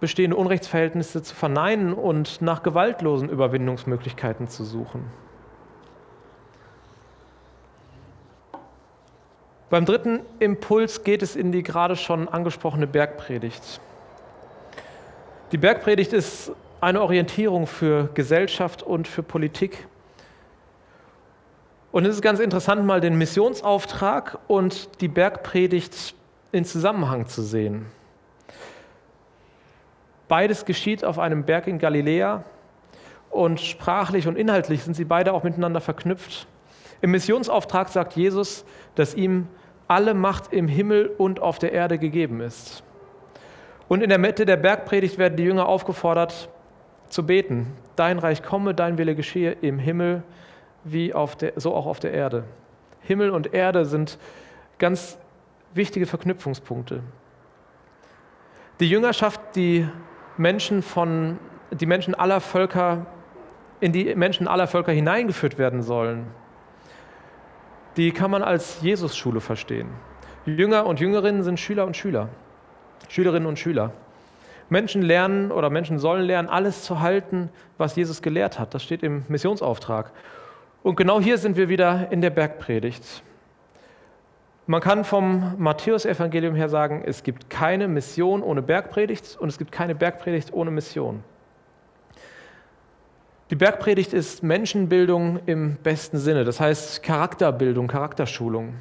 bestehende 0.00 0.36
Unrechtsverhältnisse 0.36 1.22
zu 1.22 1.34
verneinen 1.34 1.94
und 1.94 2.42
nach 2.42 2.62
gewaltlosen 2.62 3.28
Überwindungsmöglichkeiten 3.28 4.48
zu 4.48 4.64
suchen. 4.64 5.04
Beim 9.70 9.86
dritten 9.86 10.20
Impuls 10.38 11.04
geht 11.04 11.22
es 11.22 11.36
in 11.36 11.50
die 11.50 11.62
gerade 11.62 11.96
schon 11.96 12.28
angesprochene 12.28 12.86
Bergpredigt. 12.86 13.80
Die 15.52 15.58
Bergpredigt 15.58 16.12
ist 16.12 16.52
eine 16.80 17.00
Orientierung 17.00 17.66
für 17.66 18.10
Gesellschaft 18.14 18.82
und 18.82 19.08
für 19.08 19.22
Politik. 19.22 19.86
Und 21.94 22.06
es 22.06 22.16
ist 22.16 22.22
ganz 22.22 22.40
interessant, 22.40 22.84
mal 22.84 23.00
den 23.00 23.16
Missionsauftrag 23.18 24.40
und 24.48 25.00
die 25.00 25.06
Bergpredigt 25.06 26.16
in 26.50 26.64
Zusammenhang 26.64 27.28
zu 27.28 27.40
sehen. 27.40 27.86
Beides 30.26 30.64
geschieht 30.64 31.04
auf 31.04 31.20
einem 31.20 31.44
Berg 31.44 31.68
in 31.68 31.78
Galiläa 31.78 32.42
und 33.30 33.60
sprachlich 33.60 34.26
und 34.26 34.34
inhaltlich 34.34 34.82
sind 34.82 34.94
sie 34.94 35.04
beide 35.04 35.32
auch 35.32 35.44
miteinander 35.44 35.80
verknüpft. 35.80 36.48
Im 37.00 37.12
Missionsauftrag 37.12 37.88
sagt 37.90 38.16
Jesus, 38.16 38.64
dass 38.96 39.14
ihm 39.14 39.46
alle 39.86 40.14
Macht 40.14 40.52
im 40.52 40.66
Himmel 40.66 41.06
und 41.16 41.38
auf 41.38 41.60
der 41.60 41.70
Erde 41.70 41.98
gegeben 41.98 42.40
ist. 42.40 42.82
Und 43.86 44.02
in 44.02 44.08
der 44.08 44.18
Mitte 44.18 44.46
der 44.46 44.56
Bergpredigt 44.56 45.16
werden 45.16 45.36
die 45.36 45.44
Jünger 45.44 45.68
aufgefordert 45.68 46.48
zu 47.08 47.24
beten. 47.24 47.68
Dein 47.94 48.18
Reich 48.18 48.42
komme, 48.42 48.74
dein 48.74 48.98
Wille 48.98 49.14
geschehe 49.14 49.52
im 49.52 49.78
Himmel 49.78 50.24
wie 50.84 51.14
auf 51.14 51.36
der, 51.36 51.54
so 51.56 51.74
auch 51.74 51.86
auf 51.86 52.00
der 52.00 52.12
Erde. 52.12 52.44
Himmel 53.00 53.30
und 53.30 53.52
Erde 53.52 53.84
sind 53.84 54.18
ganz 54.78 55.18
wichtige 55.74 56.06
Verknüpfungspunkte. 56.06 57.00
Die 58.80 58.88
Jüngerschaft, 58.88 59.40
die 59.54 59.88
Menschen 60.36 60.82
von, 60.82 61.38
die 61.70 61.86
Menschen 61.86 62.14
aller 62.14 62.40
Völker, 62.40 63.06
in 63.80 63.92
die 63.92 64.14
Menschen 64.14 64.48
aller 64.48 64.66
Völker 64.66 64.92
hineingeführt 64.92 65.58
werden 65.58 65.82
sollen, 65.82 66.26
die 67.96 68.10
kann 68.12 68.30
man 68.30 68.42
als 68.42 68.80
Jesus-Schule 68.82 69.40
verstehen. 69.40 69.88
Jünger 70.46 70.86
und 70.86 71.00
Jüngerinnen 71.00 71.42
sind 71.42 71.60
Schüler 71.60 71.86
und 71.86 71.96
Schüler, 71.96 72.28
Schülerinnen 73.08 73.48
und 73.48 73.58
Schüler. 73.58 73.92
Menschen 74.68 75.02
lernen 75.02 75.52
oder 75.52 75.70
Menschen 75.70 75.98
sollen 75.98 76.24
lernen, 76.24 76.48
alles 76.48 76.82
zu 76.82 77.00
halten, 77.00 77.50
was 77.78 77.96
Jesus 77.96 78.22
gelehrt 78.22 78.58
hat. 78.58 78.74
Das 78.74 78.82
steht 78.82 79.02
im 79.02 79.24
Missionsauftrag. 79.28 80.10
Und 80.84 80.96
genau 80.96 81.18
hier 81.18 81.38
sind 81.38 81.56
wir 81.56 81.70
wieder 81.70 82.12
in 82.12 82.20
der 82.20 82.28
Bergpredigt. 82.28 83.22
Man 84.66 84.82
kann 84.82 85.04
vom 85.04 85.54
Matthäusevangelium 85.56 86.54
her 86.54 86.68
sagen, 86.68 87.02
es 87.06 87.22
gibt 87.22 87.48
keine 87.48 87.88
Mission 87.88 88.42
ohne 88.42 88.60
Bergpredigt 88.60 89.34
und 89.40 89.48
es 89.48 89.56
gibt 89.56 89.72
keine 89.72 89.94
Bergpredigt 89.94 90.52
ohne 90.52 90.70
Mission. 90.70 91.24
Die 93.48 93.56
Bergpredigt 93.56 94.12
ist 94.12 94.42
Menschenbildung 94.42 95.40
im 95.46 95.76
besten 95.76 96.18
Sinne, 96.18 96.44
das 96.44 96.60
heißt 96.60 97.02
Charakterbildung, 97.02 97.88
Charakterschulung. 97.88 98.74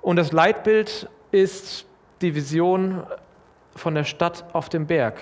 Und 0.00 0.16
das 0.16 0.32
Leitbild 0.32 1.10
ist 1.30 1.84
die 2.22 2.34
Vision 2.34 3.02
von 3.76 3.94
der 3.94 4.04
Stadt 4.04 4.46
auf 4.54 4.70
dem 4.70 4.86
Berg. 4.86 5.18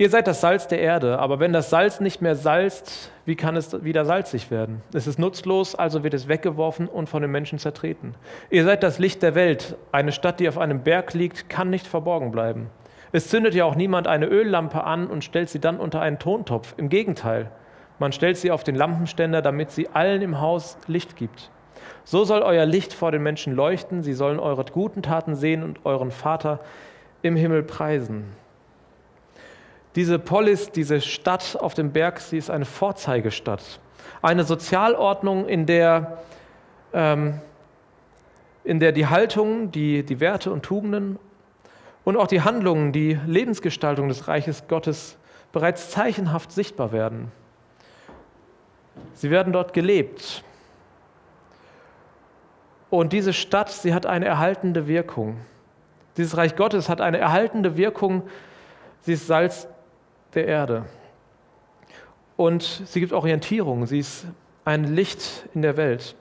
Ihr 0.00 0.08
seid 0.08 0.26
das 0.26 0.40
Salz 0.40 0.66
der 0.66 0.80
Erde, 0.80 1.18
aber 1.18 1.40
wenn 1.40 1.52
das 1.52 1.68
Salz 1.68 2.00
nicht 2.00 2.22
mehr 2.22 2.34
salzt, 2.34 3.12
wie 3.26 3.36
kann 3.36 3.54
es 3.54 3.84
wieder 3.84 4.06
salzig 4.06 4.50
werden? 4.50 4.80
Es 4.94 5.06
ist 5.06 5.18
nutzlos, 5.18 5.74
also 5.74 6.02
wird 6.02 6.14
es 6.14 6.26
weggeworfen 6.26 6.88
und 6.88 7.10
von 7.10 7.20
den 7.20 7.30
Menschen 7.30 7.58
zertreten. 7.58 8.14
Ihr 8.48 8.64
seid 8.64 8.82
das 8.82 8.98
Licht 8.98 9.22
der 9.22 9.34
Welt. 9.34 9.76
Eine 9.92 10.12
Stadt, 10.12 10.40
die 10.40 10.48
auf 10.48 10.56
einem 10.56 10.84
Berg 10.84 11.12
liegt, 11.12 11.50
kann 11.50 11.68
nicht 11.68 11.86
verborgen 11.86 12.30
bleiben. 12.30 12.70
Es 13.12 13.28
zündet 13.28 13.54
ja 13.54 13.66
auch 13.66 13.74
niemand 13.74 14.06
eine 14.06 14.24
Öllampe 14.24 14.84
an 14.84 15.06
und 15.06 15.22
stellt 15.22 15.50
sie 15.50 15.60
dann 15.60 15.78
unter 15.78 16.00
einen 16.00 16.18
Tontopf. 16.18 16.72
Im 16.78 16.88
Gegenteil, 16.88 17.50
man 17.98 18.12
stellt 18.12 18.38
sie 18.38 18.52
auf 18.52 18.64
den 18.64 18.76
Lampenständer, 18.76 19.42
damit 19.42 19.70
sie 19.70 19.90
allen 19.90 20.22
im 20.22 20.40
Haus 20.40 20.78
Licht 20.86 21.14
gibt. 21.14 21.50
So 22.04 22.24
soll 22.24 22.40
euer 22.40 22.64
Licht 22.64 22.94
vor 22.94 23.12
den 23.12 23.22
Menschen 23.22 23.54
leuchten, 23.54 24.02
sie 24.02 24.14
sollen 24.14 24.40
eure 24.40 24.64
guten 24.64 25.02
Taten 25.02 25.34
sehen 25.34 25.62
und 25.62 25.84
euren 25.84 26.10
Vater 26.10 26.60
im 27.20 27.36
Himmel 27.36 27.62
preisen. 27.64 28.24
Diese 29.96 30.18
Polis, 30.18 30.70
diese 30.70 31.00
Stadt 31.00 31.56
auf 31.58 31.74
dem 31.74 31.92
Berg, 31.92 32.20
sie 32.20 32.38
ist 32.38 32.48
eine 32.48 32.64
Vorzeigestadt. 32.64 33.80
Eine 34.22 34.44
Sozialordnung, 34.44 35.48
in 35.48 35.66
der, 35.66 36.18
ähm, 36.92 37.40
in 38.62 38.78
der 38.78 38.92
die 38.92 39.08
Haltung, 39.08 39.72
die, 39.72 40.04
die 40.04 40.20
Werte 40.20 40.52
und 40.52 40.62
Tugenden 40.62 41.18
und 42.04 42.16
auch 42.16 42.28
die 42.28 42.42
Handlungen, 42.42 42.92
die 42.92 43.18
Lebensgestaltung 43.26 44.08
des 44.08 44.28
Reiches 44.28 44.68
Gottes 44.68 45.18
bereits 45.52 45.90
zeichenhaft 45.90 46.52
sichtbar 46.52 46.92
werden. 46.92 47.32
Sie 49.14 49.30
werden 49.30 49.52
dort 49.52 49.72
gelebt. 49.72 50.44
Und 52.90 53.12
diese 53.12 53.32
Stadt, 53.32 53.70
sie 53.70 53.94
hat 53.94 54.06
eine 54.06 54.26
erhaltende 54.26 54.86
Wirkung. 54.86 55.38
Dieses 56.16 56.36
Reich 56.36 56.56
Gottes 56.56 56.88
hat 56.88 57.00
eine 57.00 57.18
erhaltende 57.18 57.76
Wirkung. 57.76 58.28
Sie 59.02 59.14
ist 59.14 59.26
Salz 59.26 59.68
der 60.34 60.46
Erde. 60.46 60.84
Und 62.36 62.82
sie 62.86 63.00
gibt 63.00 63.12
Orientierung, 63.12 63.86
sie 63.86 63.98
ist 63.98 64.26
ein 64.64 64.84
Licht 64.84 65.46
in 65.54 65.62
der 65.62 65.76
Welt. 65.76 66.14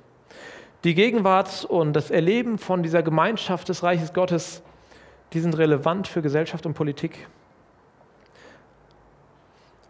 Die 0.84 0.96
Gegenwart 0.96 1.66
und 1.66 1.94
das 1.94 2.10
Erleben 2.10 2.58
von 2.58 2.84
dieser 2.84 3.04
Gemeinschaft 3.04 3.70
des 3.70 3.84
Reiches 3.84 4.14
Gottes, 4.14 4.62
die 5.34 5.40
sind 5.40 5.58
relevant 5.58 6.08
für 6.08 6.22
Gesellschaft 6.22 6.66
und 6.66 6.74
Politik. 6.74 7.28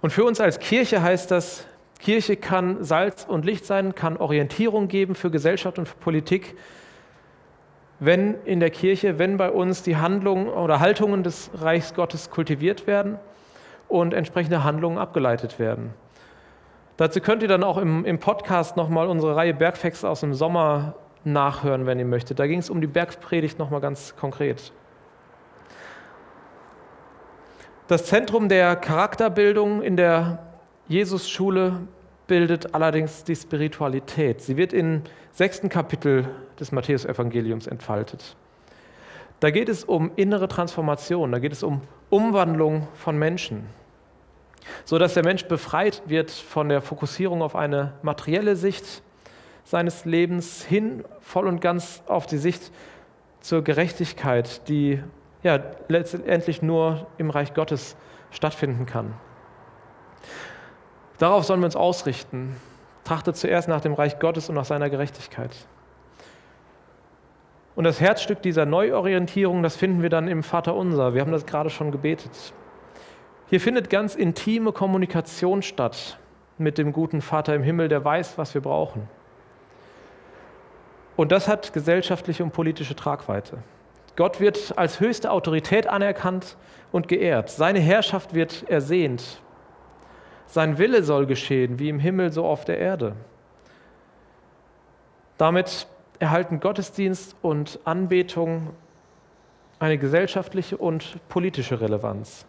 Und 0.01 0.11
für 0.11 0.23
uns 0.23 0.39
als 0.39 0.59
Kirche 0.59 1.01
heißt 1.01 1.31
das, 1.31 1.65
Kirche 1.99 2.37
kann 2.37 2.83
Salz 2.83 3.25
und 3.27 3.45
Licht 3.45 3.65
sein, 3.65 3.93
kann 3.93 4.17
Orientierung 4.17 4.87
geben 4.87 5.15
für 5.15 5.29
Gesellschaft 5.29 5.77
und 5.77 5.87
für 5.87 5.97
Politik, 5.97 6.55
wenn 7.99 8.35
in 8.45 8.59
der 8.59 8.69
Kirche, 8.69 9.19
wenn 9.19 9.37
bei 9.37 9.51
uns 9.51 9.83
die 9.83 9.97
Handlungen 9.97 10.47
oder 10.47 10.79
Haltungen 10.79 11.23
des 11.23 11.51
Reichs 11.55 11.93
Gottes 11.93 12.29
kultiviert 12.29 12.87
werden 12.87 13.19
und 13.89 14.13
entsprechende 14.13 14.63
Handlungen 14.63 14.97
abgeleitet 14.97 15.59
werden. 15.59 15.93
Dazu 16.95 17.19
könnt 17.21 17.41
ihr 17.41 17.47
dann 17.47 17.63
auch 17.63 17.77
im, 17.77 18.05
im 18.05 18.19
Podcast 18.19 18.77
nochmal 18.77 19.07
unsere 19.07 19.35
Reihe 19.35 19.53
Bergfacts 19.53 20.05
aus 20.05 20.21
dem 20.21 20.33
Sommer 20.33 20.95
nachhören, 21.23 21.85
wenn 21.85 21.99
ihr 21.99 22.05
möchtet. 22.05 22.39
Da 22.39 22.47
ging 22.47 22.59
es 22.59 22.69
um 22.69 22.81
die 22.81 22.87
Bergpredigt 22.87 23.57
nochmal 23.57 23.81
ganz 23.81 24.15
konkret. 24.15 24.71
Das 27.87 28.05
Zentrum 28.05 28.49
der 28.49 28.75
Charakterbildung 28.75 29.81
in 29.81 29.97
der 29.97 30.39
Jesus-Schule 30.87 31.87
bildet 32.27 32.75
allerdings 32.75 33.23
die 33.23 33.35
Spiritualität. 33.35 34.41
Sie 34.41 34.57
wird 34.57 34.73
im 34.73 35.01
sechsten 35.31 35.69
Kapitel 35.69 36.27
des 36.59 36.71
Matthäusevangeliums 36.71 37.65
entfaltet. 37.65 38.35
Da 39.39 39.51
geht 39.51 39.69
es 39.69 39.85
um 39.85 40.11
innere 40.17 40.49
Transformation, 40.49 41.31
da 41.31 41.39
geht 41.39 41.53
es 41.53 41.63
um 41.63 41.81
Umwandlung 42.09 42.87
von 42.93 43.17
Menschen 43.17 43.67
so 44.85 44.97
dass 44.97 45.13
der 45.13 45.23
Mensch 45.23 45.45
befreit 45.45 46.01
wird 46.05 46.31
von 46.31 46.69
der 46.69 46.81
Fokussierung 46.81 47.41
auf 47.41 47.55
eine 47.55 47.93
materielle 48.01 48.55
Sicht 48.55 49.03
seines 49.63 50.05
Lebens 50.05 50.63
hin 50.63 51.03
voll 51.21 51.47
und 51.47 51.61
ganz 51.61 52.01
auf 52.07 52.25
die 52.25 52.37
Sicht 52.37 52.71
zur 53.39 53.63
Gerechtigkeit, 53.63 54.67
die 54.67 55.01
ja 55.43 55.59
letztendlich 55.87 56.61
nur 56.61 57.07
im 57.17 57.29
Reich 57.29 57.53
Gottes 57.53 57.95
stattfinden 58.31 58.85
kann. 58.85 59.13
Darauf 61.17 61.43
sollen 61.43 61.59
wir 61.59 61.65
uns 61.65 61.75
ausrichten. 61.75 62.55
Trachtet 63.03 63.37
zuerst 63.37 63.67
nach 63.67 63.81
dem 63.81 63.93
Reich 63.93 64.19
Gottes 64.19 64.49
und 64.49 64.55
nach 64.55 64.65
seiner 64.65 64.89
Gerechtigkeit. 64.89 65.55
Und 67.75 67.83
das 67.83 68.01
Herzstück 68.01 68.41
dieser 68.41 68.65
Neuorientierung, 68.65 69.63
das 69.63 69.75
finden 69.75 70.01
wir 70.01 70.09
dann 70.09 70.27
im 70.27 70.43
Vater 70.43 70.75
Unser. 70.75 71.13
Wir 71.13 71.21
haben 71.21 71.31
das 71.31 71.45
gerade 71.45 71.69
schon 71.69 71.91
gebetet. 71.91 72.53
Hier 73.49 73.59
findet 73.59 73.89
ganz 73.89 74.13
intime 74.13 74.71
Kommunikation 74.71 75.63
statt 75.63 76.19
mit 76.59 76.77
dem 76.77 76.93
guten 76.93 77.21
Vater 77.21 77.55
im 77.55 77.63
Himmel, 77.63 77.87
der 77.87 78.05
weiß, 78.05 78.37
was 78.37 78.53
wir 78.53 78.61
brauchen. 78.61 79.09
Und 81.15 81.31
das 81.31 81.47
hat 81.47 81.73
gesellschaftliche 81.73 82.43
und 82.43 82.53
politische 82.53 82.95
Tragweite. 82.95 83.57
Gott 84.15 84.39
wird 84.39 84.77
als 84.77 84.99
höchste 84.99 85.31
Autorität 85.31 85.87
anerkannt 85.87 86.57
und 86.91 87.07
geehrt. 87.07 87.49
Seine 87.49 87.79
Herrschaft 87.79 88.35
wird 88.35 88.69
ersehnt. 88.69 89.41
Sein 90.45 90.77
Wille 90.77 91.01
soll 91.01 91.25
geschehen, 91.25 91.79
wie 91.79 91.89
im 91.89 91.99
Himmel 91.99 92.31
so 92.31 92.45
auf 92.45 92.65
der 92.65 92.77
Erde. 92.77 93.15
Damit 95.37 95.87
erhalten 96.19 96.59
Gottesdienst 96.59 97.35
und 97.41 97.79
Anbetung 97.83 98.73
eine 99.79 99.97
gesellschaftliche 99.97 100.77
und 100.77 101.17
politische 101.29 101.81
Relevanz. 101.81 102.45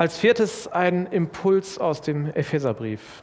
Als 0.00 0.16
viertes 0.16 0.66
ein 0.66 1.08
Impuls 1.08 1.78
aus 1.78 2.00
dem 2.00 2.32
Epheserbrief. 2.32 3.22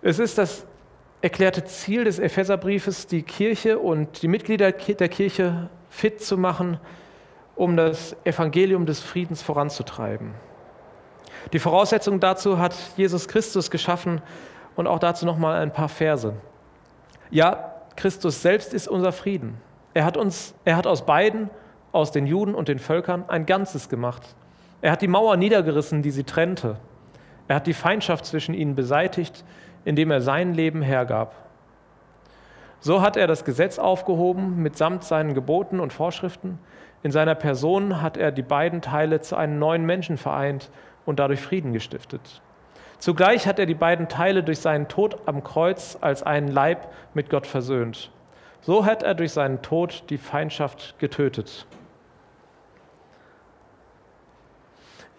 Es 0.00 0.18
ist 0.18 0.38
das 0.38 0.64
erklärte 1.20 1.66
Ziel 1.66 2.04
des 2.04 2.18
Epheserbriefes, 2.18 3.08
die 3.08 3.20
Kirche 3.20 3.78
und 3.78 4.22
die 4.22 4.28
Mitglieder 4.28 4.72
der 4.72 5.08
Kirche 5.10 5.68
fit 5.90 6.22
zu 6.22 6.38
machen, 6.38 6.80
um 7.56 7.76
das 7.76 8.16
Evangelium 8.24 8.86
des 8.86 9.00
Friedens 9.00 9.42
voranzutreiben. 9.42 10.32
Die 11.52 11.58
Voraussetzung 11.58 12.20
dazu 12.20 12.58
hat 12.58 12.74
Jesus 12.96 13.28
Christus 13.28 13.70
geschaffen 13.70 14.22
und 14.76 14.86
auch 14.86 14.98
dazu 14.98 15.26
noch 15.26 15.36
mal 15.36 15.60
ein 15.60 15.74
paar 15.74 15.90
Verse. 15.90 16.32
Ja, 17.30 17.74
Christus 17.96 18.40
selbst 18.40 18.72
ist 18.72 18.88
unser 18.88 19.12
Frieden. 19.12 19.60
Er 19.92 20.06
hat 20.06 20.16
uns, 20.16 20.54
er 20.64 20.76
hat 20.76 20.86
aus 20.86 21.04
beiden 21.04 21.50
aus 21.92 22.12
den 22.12 22.26
Juden 22.26 22.54
und 22.54 22.68
den 22.68 22.78
Völkern 22.78 23.24
ein 23.28 23.46
Ganzes 23.46 23.88
gemacht. 23.88 24.34
Er 24.82 24.92
hat 24.92 25.02
die 25.02 25.08
Mauer 25.08 25.36
niedergerissen, 25.36 26.02
die 26.02 26.10
sie 26.10 26.24
trennte. 26.24 26.76
Er 27.48 27.56
hat 27.56 27.66
die 27.66 27.74
Feindschaft 27.74 28.26
zwischen 28.26 28.54
ihnen 28.54 28.74
beseitigt, 28.74 29.44
indem 29.84 30.10
er 30.10 30.20
sein 30.20 30.54
Leben 30.54 30.82
hergab. 30.82 31.34
So 32.80 33.02
hat 33.02 33.16
er 33.16 33.26
das 33.26 33.44
Gesetz 33.44 33.78
aufgehoben 33.78 34.62
mitsamt 34.62 35.04
seinen 35.04 35.34
Geboten 35.34 35.80
und 35.80 35.92
Vorschriften. 35.92 36.58
In 37.02 37.10
seiner 37.10 37.34
Person 37.34 38.00
hat 38.00 38.16
er 38.16 38.32
die 38.32 38.42
beiden 38.42 38.80
Teile 38.80 39.20
zu 39.20 39.36
einem 39.36 39.58
neuen 39.58 39.84
Menschen 39.84 40.16
vereint 40.16 40.70
und 41.04 41.18
dadurch 41.18 41.40
Frieden 41.40 41.72
gestiftet. 41.72 42.40
Zugleich 42.98 43.46
hat 43.46 43.58
er 43.58 43.66
die 43.66 43.74
beiden 43.74 44.08
Teile 44.08 44.42
durch 44.42 44.60
seinen 44.60 44.88
Tod 44.88 45.18
am 45.26 45.42
Kreuz 45.42 45.98
als 46.00 46.22
einen 46.22 46.48
Leib 46.48 46.88
mit 47.14 47.30
Gott 47.30 47.46
versöhnt. 47.46 48.10
So 48.62 48.84
hat 48.84 49.02
er 49.02 49.14
durch 49.14 49.32
seinen 49.32 49.62
Tod 49.62 50.04
die 50.10 50.18
Feindschaft 50.18 50.98
getötet. 50.98 51.66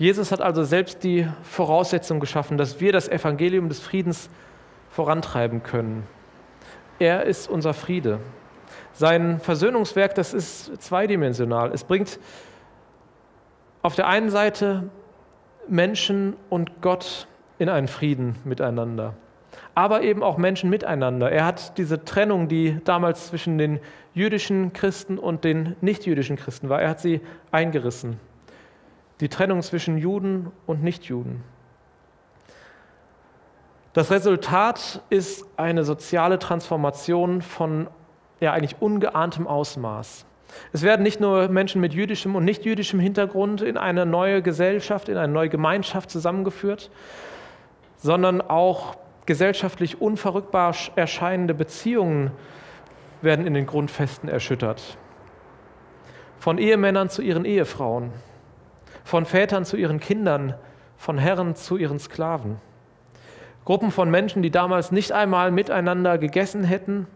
Jesus 0.01 0.31
hat 0.31 0.41
also 0.41 0.63
selbst 0.63 1.03
die 1.03 1.27
Voraussetzung 1.43 2.19
geschaffen, 2.19 2.57
dass 2.57 2.79
wir 2.79 2.91
das 2.91 3.07
Evangelium 3.07 3.69
des 3.69 3.79
Friedens 3.79 4.31
vorantreiben 4.89 5.61
können. 5.61 6.07
Er 6.97 7.25
ist 7.25 7.47
unser 7.47 7.75
Friede. 7.75 8.17
Sein 8.93 9.39
Versöhnungswerk, 9.39 10.15
das 10.15 10.33
ist 10.33 10.81
zweidimensional. 10.81 11.71
Es 11.71 11.83
bringt 11.83 12.19
auf 13.83 13.93
der 13.93 14.07
einen 14.07 14.31
Seite 14.31 14.89
Menschen 15.67 16.35
und 16.49 16.81
Gott 16.81 17.27
in 17.59 17.69
einen 17.69 17.87
Frieden 17.87 18.37
miteinander, 18.43 19.13
aber 19.75 20.01
eben 20.01 20.23
auch 20.23 20.37
Menschen 20.37 20.71
miteinander. 20.71 21.31
Er 21.31 21.45
hat 21.45 21.77
diese 21.77 22.03
Trennung, 22.03 22.47
die 22.47 22.79
damals 22.85 23.27
zwischen 23.27 23.59
den 23.59 23.79
jüdischen 24.15 24.73
Christen 24.73 25.19
und 25.19 25.43
den 25.43 25.75
nichtjüdischen 25.79 26.37
Christen 26.37 26.69
war, 26.69 26.81
er 26.81 26.89
hat 26.89 27.01
sie 27.01 27.21
eingerissen 27.51 28.30
die 29.21 29.29
Trennung 29.29 29.61
zwischen 29.61 29.97
Juden 29.97 30.51
und 30.65 30.83
Nichtjuden. 30.83 31.43
Das 33.93 34.09
Resultat 34.09 35.01
ist 35.09 35.45
eine 35.57 35.83
soziale 35.83 36.39
Transformation 36.39 37.41
von 37.41 37.87
ja, 38.39 38.53
eigentlich 38.53 38.81
ungeahntem 38.81 39.47
Ausmaß. 39.47 40.25
Es 40.73 40.81
werden 40.81 41.03
nicht 41.03 41.21
nur 41.21 41.47
Menschen 41.49 41.79
mit 41.81 41.93
jüdischem 41.93 42.35
und 42.35 42.43
nichtjüdischem 42.43 42.99
Hintergrund 42.99 43.61
in 43.61 43.77
eine 43.77 44.05
neue 44.05 44.41
Gesellschaft, 44.41 45.07
in 45.07 45.17
eine 45.17 45.31
neue 45.31 45.49
Gemeinschaft 45.49 46.09
zusammengeführt, 46.09 46.89
sondern 47.97 48.41
auch 48.41 48.97
gesellschaftlich 49.25 50.01
unverrückbar 50.01 50.75
erscheinende 50.95 51.53
Beziehungen 51.53 52.31
werden 53.21 53.45
in 53.45 53.53
den 53.53 53.67
Grundfesten 53.67 54.27
erschüttert. 54.27 54.97
Von 56.39 56.57
Ehemännern 56.57 57.09
zu 57.09 57.21
ihren 57.21 57.45
Ehefrauen, 57.45 58.11
von 59.03 59.25
Vätern 59.25 59.65
zu 59.65 59.77
ihren 59.77 59.99
Kindern, 59.99 60.55
von 60.97 61.17
Herren 61.17 61.55
zu 61.55 61.77
ihren 61.77 61.99
Sklaven. 61.99 62.57
Gruppen 63.65 63.91
von 63.91 64.09
Menschen, 64.09 64.41
die 64.41 64.51
damals 64.51 64.91
nicht 64.91 65.11
einmal 65.11 65.51
miteinander 65.51 66.17
gegessen 66.17 66.63
hätten, 66.63 67.07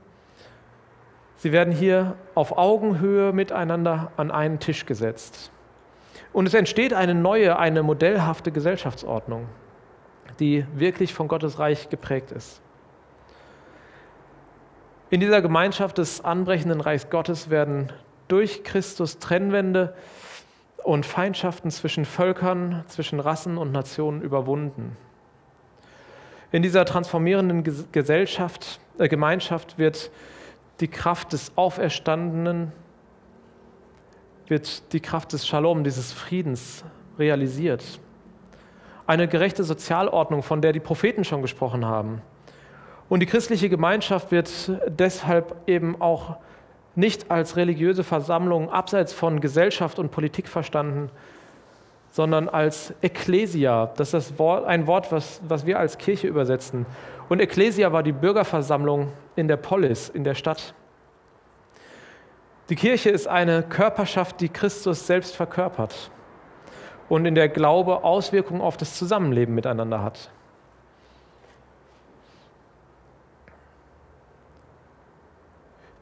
sie 1.38 1.52
werden 1.52 1.74
hier 1.74 2.16
auf 2.36 2.58
Augenhöhe 2.58 3.34
miteinander 3.34 4.12
an 4.18 4.32
einen 4.32 4.60
Tisch 4.60 4.86
gesetzt. 4.86 5.52
Und 6.34 6.48
es 6.48 6.54
entsteht 6.54 6.94
eine 6.94 7.16
neue, 7.16 7.58
eine 7.58 7.82
modellhafte 7.82 8.52
Gesellschaftsordnung, 8.52 9.48
die 10.40 10.66
wirklich 10.74 11.14
von 11.14 11.28
Gottes 11.28 11.60
Reich 11.60 11.90
geprägt 11.90 12.32
ist. 12.32 12.62
In 15.10 15.20
dieser 15.20 15.42
Gemeinschaft 15.42 15.98
des 15.98 16.26
anbrechenden 16.26 16.82
Reichs 16.82 17.10
Gottes 17.10 17.50
werden 17.50 17.92
durch 18.28 18.64
Christus 18.64 19.20
Trennwände 19.20 19.94
und 20.86 21.06
Feindschaften 21.06 21.72
zwischen 21.72 22.06
Völkern, 22.06 22.84
zwischen 22.88 23.20
Rassen 23.20 23.58
und 23.58 23.72
Nationen 23.72 24.22
überwunden. 24.22 24.96
In 26.52 26.62
dieser 26.62 26.86
transformierenden 26.86 27.64
Gesellschaft, 27.92 28.80
äh, 29.00 29.08
Gemeinschaft 29.08 29.80
wird 29.80 30.12
die 30.80 30.88
Kraft 30.88 31.34
des 31.34 31.58
Auferstandenen, 31.58 32.72
wird 34.48 34.94
die 34.94 35.00
Kraft 35.00 35.34
des 35.34 35.48
Shalom, 35.48 35.84
dieses 35.84 36.14
Friedens 36.14 36.86
realisiert. 37.18 37.84
Eine 39.08 39.28
gerechte 39.28 39.64
Sozialordnung, 39.64 40.44
von 40.44 40.62
der 40.62 40.72
die 40.72 40.80
Propheten 40.80 41.24
schon 41.24 41.42
gesprochen 41.42 41.86
haben. 41.86 42.22
Und 43.10 43.22
die 43.22 43.26
christliche 43.26 43.70
Gemeinschaft 43.70 44.32
wird 44.32 44.72
deshalb 44.88 45.56
eben 45.68 46.00
auch 46.00 46.38
nicht 46.96 47.30
als 47.30 47.58
religiöse 47.58 48.04
Versammlung 48.04 48.70
abseits 48.70 49.14
von 49.14 49.42
Gesellschaft 49.42 50.00
und 50.00 50.12
Politik 50.12 50.48
verstanden, 50.48 51.10
sondern 52.10 52.48
als 52.48 52.94
Ecclesia. 53.02 53.88
Das 53.98 54.14
ist 54.14 54.32
das 54.32 54.40
Wort, 54.40 54.66
ein 54.66 54.88
Wort, 54.88 55.12
was, 55.12 55.42
was 55.48 55.66
wir 55.66 55.78
als 55.80 55.98
Kirche 55.98 56.28
übersetzen. 56.28 56.86
Und 57.28 57.42
Ecclesia 57.42 57.92
war 57.92 58.04
die 58.04 58.14
Bürgerversammlung 58.14 59.12
in 59.36 59.48
der 59.48 59.58
Polis, 59.58 60.10
in 60.10 60.24
der 60.24 60.36
Stadt. 60.36 60.74
Die 62.70 62.76
Kirche 62.76 63.10
ist 63.10 63.28
eine 63.28 63.64
Körperschaft, 63.64 64.40
die 64.42 64.50
Christus 64.50 65.06
selbst 65.06 65.36
verkörpert 65.36 66.10
und 67.10 67.26
in 67.26 67.36
der 67.36 67.50
Glaube 67.50 68.04
Auswirkungen 68.04 68.62
auf 68.62 68.78
das 68.78 68.98
Zusammenleben 68.98 69.54
miteinander 69.54 70.02
hat. 70.02 70.32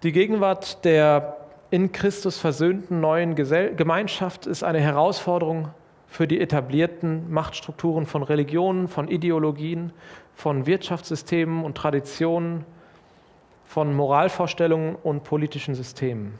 Die 0.03 0.11
Gegenwart 0.11 0.83
der 0.83 1.37
in 1.71 1.93
Christus 1.93 2.37
versöhnten 2.37 2.99
neuen 2.99 3.35
Gemeinschaft 3.35 4.45
ist 4.45 4.61
eine 4.61 4.81
Herausforderung 4.81 5.69
für 6.07 6.27
die 6.27 6.41
etablierten 6.41 7.31
Machtstrukturen 7.31 8.05
von 8.05 8.21
Religionen, 8.21 8.89
von 8.89 9.07
Ideologien, 9.07 9.93
von 10.35 10.65
Wirtschaftssystemen 10.65 11.63
und 11.63 11.77
Traditionen, 11.77 12.65
von 13.63 13.95
Moralvorstellungen 13.95 14.95
und 14.95 15.23
politischen 15.23 15.73
Systemen. 15.73 16.37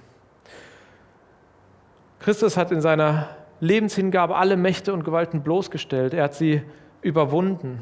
Christus 2.20 2.58
hat 2.58 2.70
in 2.74 2.82
seiner 2.82 3.30
Lebenshingabe 3.62 4.36
alle 4.36 4.58
Mächte 4.58 4.94
und 4.94 5.06
Gewalten 5.06 5.42
bloßgestellt. 5.42 6.14
Er 6.14 6.26
hat 6.26 6.34
sie 6.34 6.62
überwunden. 7.02 7.82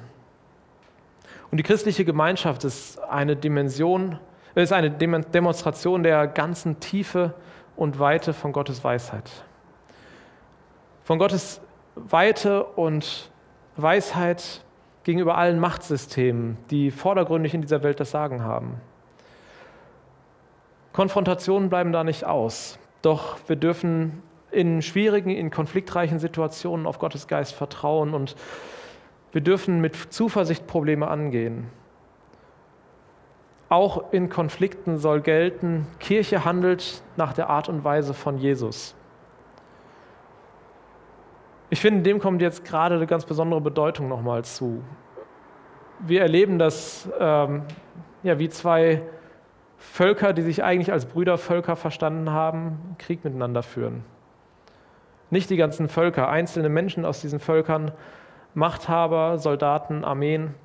Und 1.49 1.57
die 1.57 1.63
christliche 1.63 2.05
Gemeinschaft 2.05 2.63
ist 2.65 2.99
eine 2.99 3.35
Dimension 3.35 4.19
es 4.55 4.63
ist 4.63 4.73
eine 4.73 4.91
Demonstration 4.91 6.03
der 6.03 6.27
ganzen 6.27 6.79
Tiefe 6.79 7.33
und 7.75 7.99
Weite 7.99 8.33
von 8.33 8.51
Gottes 8.51 8.83
Weisheit. 8.83 9.29
Von 11.03 11.19
Gottes 11.19 11.61
Weite 11.95 12.63
und 12.63 13.31
Weisheit 13.77 14.61
gegenüber 15.03 15.37
allen 15.37 15.59
Machtsystemen, 15.59 16.57
die 16.69 16.91
vordergründig 16.91 17.53
in 17.53 17.61
dieser 17.61 17.83
Welt 17.83 17.99
das 17.99 18.11
Sagen 18.11 18.43
haben. 18.43 18.79
Konfrontationen 20.93 21.69
bleiben 21.69 21.93
da 21.93 22.03
nicht 22.03 22.25
aus, 22.25 22.77
doch 23.01 23.37
wir 23.47 23.55
dürfen 23.55 24.21
in 24.51 24.81
schwierigen, 24.81 25.29
in 25.29 25.49
konfliktreichen 25.49 26.19
Situationen 26.19 26.85
auf 26.85 26.99
Gottes 26.99 27.27
Geist 27.27 27.53
vertrauen 27.53 28.13
und 28.13 28.35
wir 29.31 29.41
dürfen 29.41 29.79
mit 29.79 29.95
Zuversicht 29.95 30.67
Probleme 30.67 31.07
angehen. 31.07 31.69
Auch 33.71 34.11
in 34.11 34.27
Konflikten 34.27 34.97
soll 34.97 35.21
gelten, 35.21 35.87
Kirche 35.97 36.43
handelt 36.43 37.01
nach 37.15 37.31
der 37.31 37.49
Art 37.49 37.69
und 37.69 37.85
Weise 37.85 38.13
von 38.13 38.37
Jesus. 38.37 38.97
Ich 41.69 41.79
finde, 41.79 42.01
dem 42.01 42.19
kommt 42.19 42.41
jetzt 42.41 42.65
gerade 42.65 42.95
eine 42.95 43.07
ganz 43.07 43.23
besondere 43.23 43.61
Bedeutung 43.61 44.09
nochmal 44.09 44.43
zu. 44.43 44.83
Wir 45.99 46.19
erleben 46.19 46.59
das 46.59 47.07
ähm, 47.17 47.61
ja, 48.23 48.37
wie 48.39 48.49
zwei 48.49 49.03
Völker, 49.77 50.33
die 50.33 50.41
sich 50.41 50.65
eigentlich 50.65 50.91
als 50.91 51.05
Brüdervölker 51.05 51.77
verstanden 51.77 52.29
haben, 52.29 52.97
Krieg 52.97 53.23
miteinander 53.23 53.63
führen. 53.63 54.03
Nicht 55.29 55.49
die 55.49 55.55
ganzen 55.55 55.87
Völker, 55.87 56.27
einzelne 56.27 56.67
Menschen 56.67 57.05
aus 57.05 57.21
diesen 57.21 57.39
Völkern, 57.39 57.93
Machthaber, 58.53 59.37
Soldaten, 59.37 60.03
Armeen, 60.03 60.55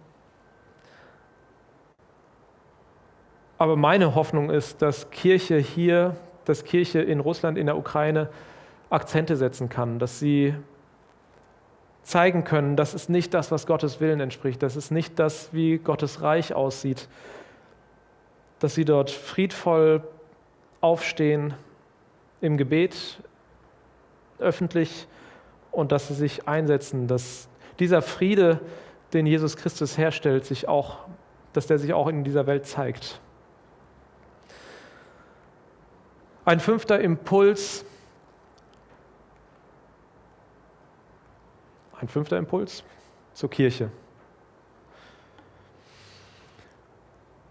Aber 3.58 3.76
meine 3.76 4.14
Hoffnung 4.14 4.50
ist, 4.50 4.82
dass 4.82 5.10
Kirche 5.10 5.56
hier, 5.58 6.16
dass 6.44 6.64
Kirche 6.64 7.00
in 7.00 7.20
Russland, 7.20 7.56
in 7.56 7.66
der 7.66 7.76
Ukraine 7.76 8.28
Akzente 8.90 9.36
setzen 9.36 9.68
kann, 9.68 9.98
dass 9.98 10.18
sie 10.18 10.54
zeigen 12.02 12.44
können, 12.44 12.76
das 12.76 12.94
ist 12.94 13.10
nicht 13.10 13.34
das, 13.34 13.50
was 13.50 13.66
Gottes 13.66 14.00
Willen 14.00 14.20
entspricht, 14.20 14.62
das 14.62 14.76
ist 14.76 14.92
nicht 14.92 15.18
das, 15.18 15.52
wie 15.52 15.78
Gottes 15.78 16.22
Reich 16.22 16.54
aussieht, 16.54 17.08
dass 18.60 18.76
sie 18.76 18.84
dort 18.84 19.10
friedvoll 19.10 20.02
aufstehen 20.80 21.54
im 22.40 22.56
Gebet, 22.56 23.18
öffentlich 24.38 25.08
und 25.72 25.90
dass 25.90 26.08
sie 26.08 26.14
sich 26.14 26.46
einsetzen, 26.46 27.08
dass 27.08 27.48
dieser 27.80 28.02
Friede, 28.02 28.60
den 29.12 29.26
Jesus 29.26 29.56
Christus 29.56 29.98
herstellt, 29.98 30.44
sich 30.44 30.68
auch, 30.68 30.98
dass 31.52 31.66
der 31.66 31.78
sich 31.78 31.92
auch 31.92 32.06
in 32.06 32.22
dieser 32.22 32.46
Welt 32.46 32.66
zeigt. 32.66 33.20
Ein 36.46 36.60
fünfter 36.60 37.00
Impuls. 37.00 37.84
Ein 42.00 42.06
fünfter 42.06 42.38
Impuls 42.38 42.84
zur 43.34 43.50
Kirche. 43.50 43.90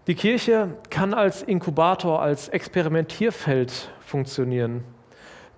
Die 0.06 0.14
Kirche 0.14 0.78
kann 0.88 1.12
als 1.12 1.42
Inkubator, 1.42 2.22
als 2.22 2.48
Experimentierfeld 2.48 3.90
funktionieren. 4.00 4.82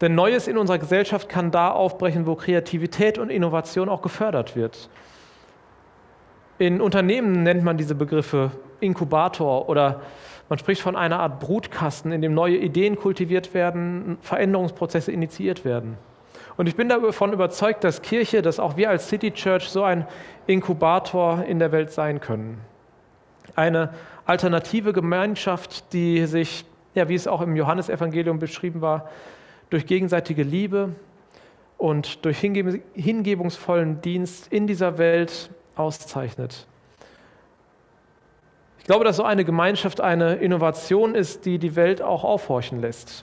Denn 0.01 0.17
Neues 0.17 0.49
in 0.49 0.59
unserer 0.59 0.79
Gesellschaft 0.79 1.29
kann 1.29 1.53
da 1.53 1.71
aufbrechen, 1.71 2.27
wo 2.27 2.35
Kreativität 2.35 3.19
und 3.19 3.31
Innovation 3.31 3.89
auch 3.89 4.03
gefördert 4.03 4.57
wird. 4.57 4.91
In 6.59 6.81
Unternehmen 6.81 7.45
nennt 7.45 7.63
man 7.63 7.77
diese 7.77 7.95
Begriffe 7.95 8.51
Inkubator 8.81 9.69
oder 9.69 10.01
man 10.49 10.59
spricht 10.59 10.81
von 10.81 10.97
einer 10.97 11.21
Art 11.21 11.41
Brutkasten, 11.41 12.11
in 12.11 12.23
dem 12.23 12.35
neue 12.35 12.57
Ideen 12.57 12.97
kultiviert 12.97 13.55
werden, 13.55 14.19
Veränderungsprozesse 14.23 15.13
initiiert 15.13 15.65
werden. 15.65 15.99
Und 16.57 16.69
ich 16.69 16.75
bin 16.75 16.89
davon 16.89 17.33
überzeugt, 17.33 17.85
dass 17.85 18.03
Kirche, 18.03 18.43
dass 18.43 18.59
auch 18.59 18.77
wir 18.77 18.91
als 18.91 19.09
City 19.09 19.31
Church 19.31 19.69
so 19.69 19.85
ein 19.85 20.07
Inkubator 20.47 21.45
in 21.45 21.61
der 21.61 21.71
Welt 21.71 21.93
sein 21.93 22.21
können. 22.21 22.61
Eine 23.55 23.91
alternative 24.25 24.93
Gemeinschaft, 24.93 25.93
die 25.93 26.27
sich, 26.27 26.65
ja, 26.95 27.09
wie 27.09 27.15
es 27.15 27.29
auch 27.29 27.43
im 27.43 27.55
Johannesevangelium 27.55 28.39
beschrieben 28.41 28.81
war, 28.81 29.09
durch 29.71 29.87
gegenseitige 29.87 30.43
Liebe 30.43 30.95
und 31.77 32.25
durch 32.25 32.41
hingebungsvollen 32.41 34.01
Dienst 34.01 34.53
in 34.53 34.67
dieser 34.67 34.99
Welt 34.99 35.51
auszeichnet 35.79 36.67
glaube, 38.89 39.05
dass 39.05 39.17
so 39.17 39.23
eine 39.23 39.45
Gemeinschaft 39.45 40.01
eine 40.01 40.37
Innovation 40.37 41.15
ist, 41.15 41.45
die 41.45 41.59
die 41.59 41.77
Welt 41.77 42.01
auch 42.01 42.25
aufhorchen 42.25 42.81
lässt. 42.81 43.23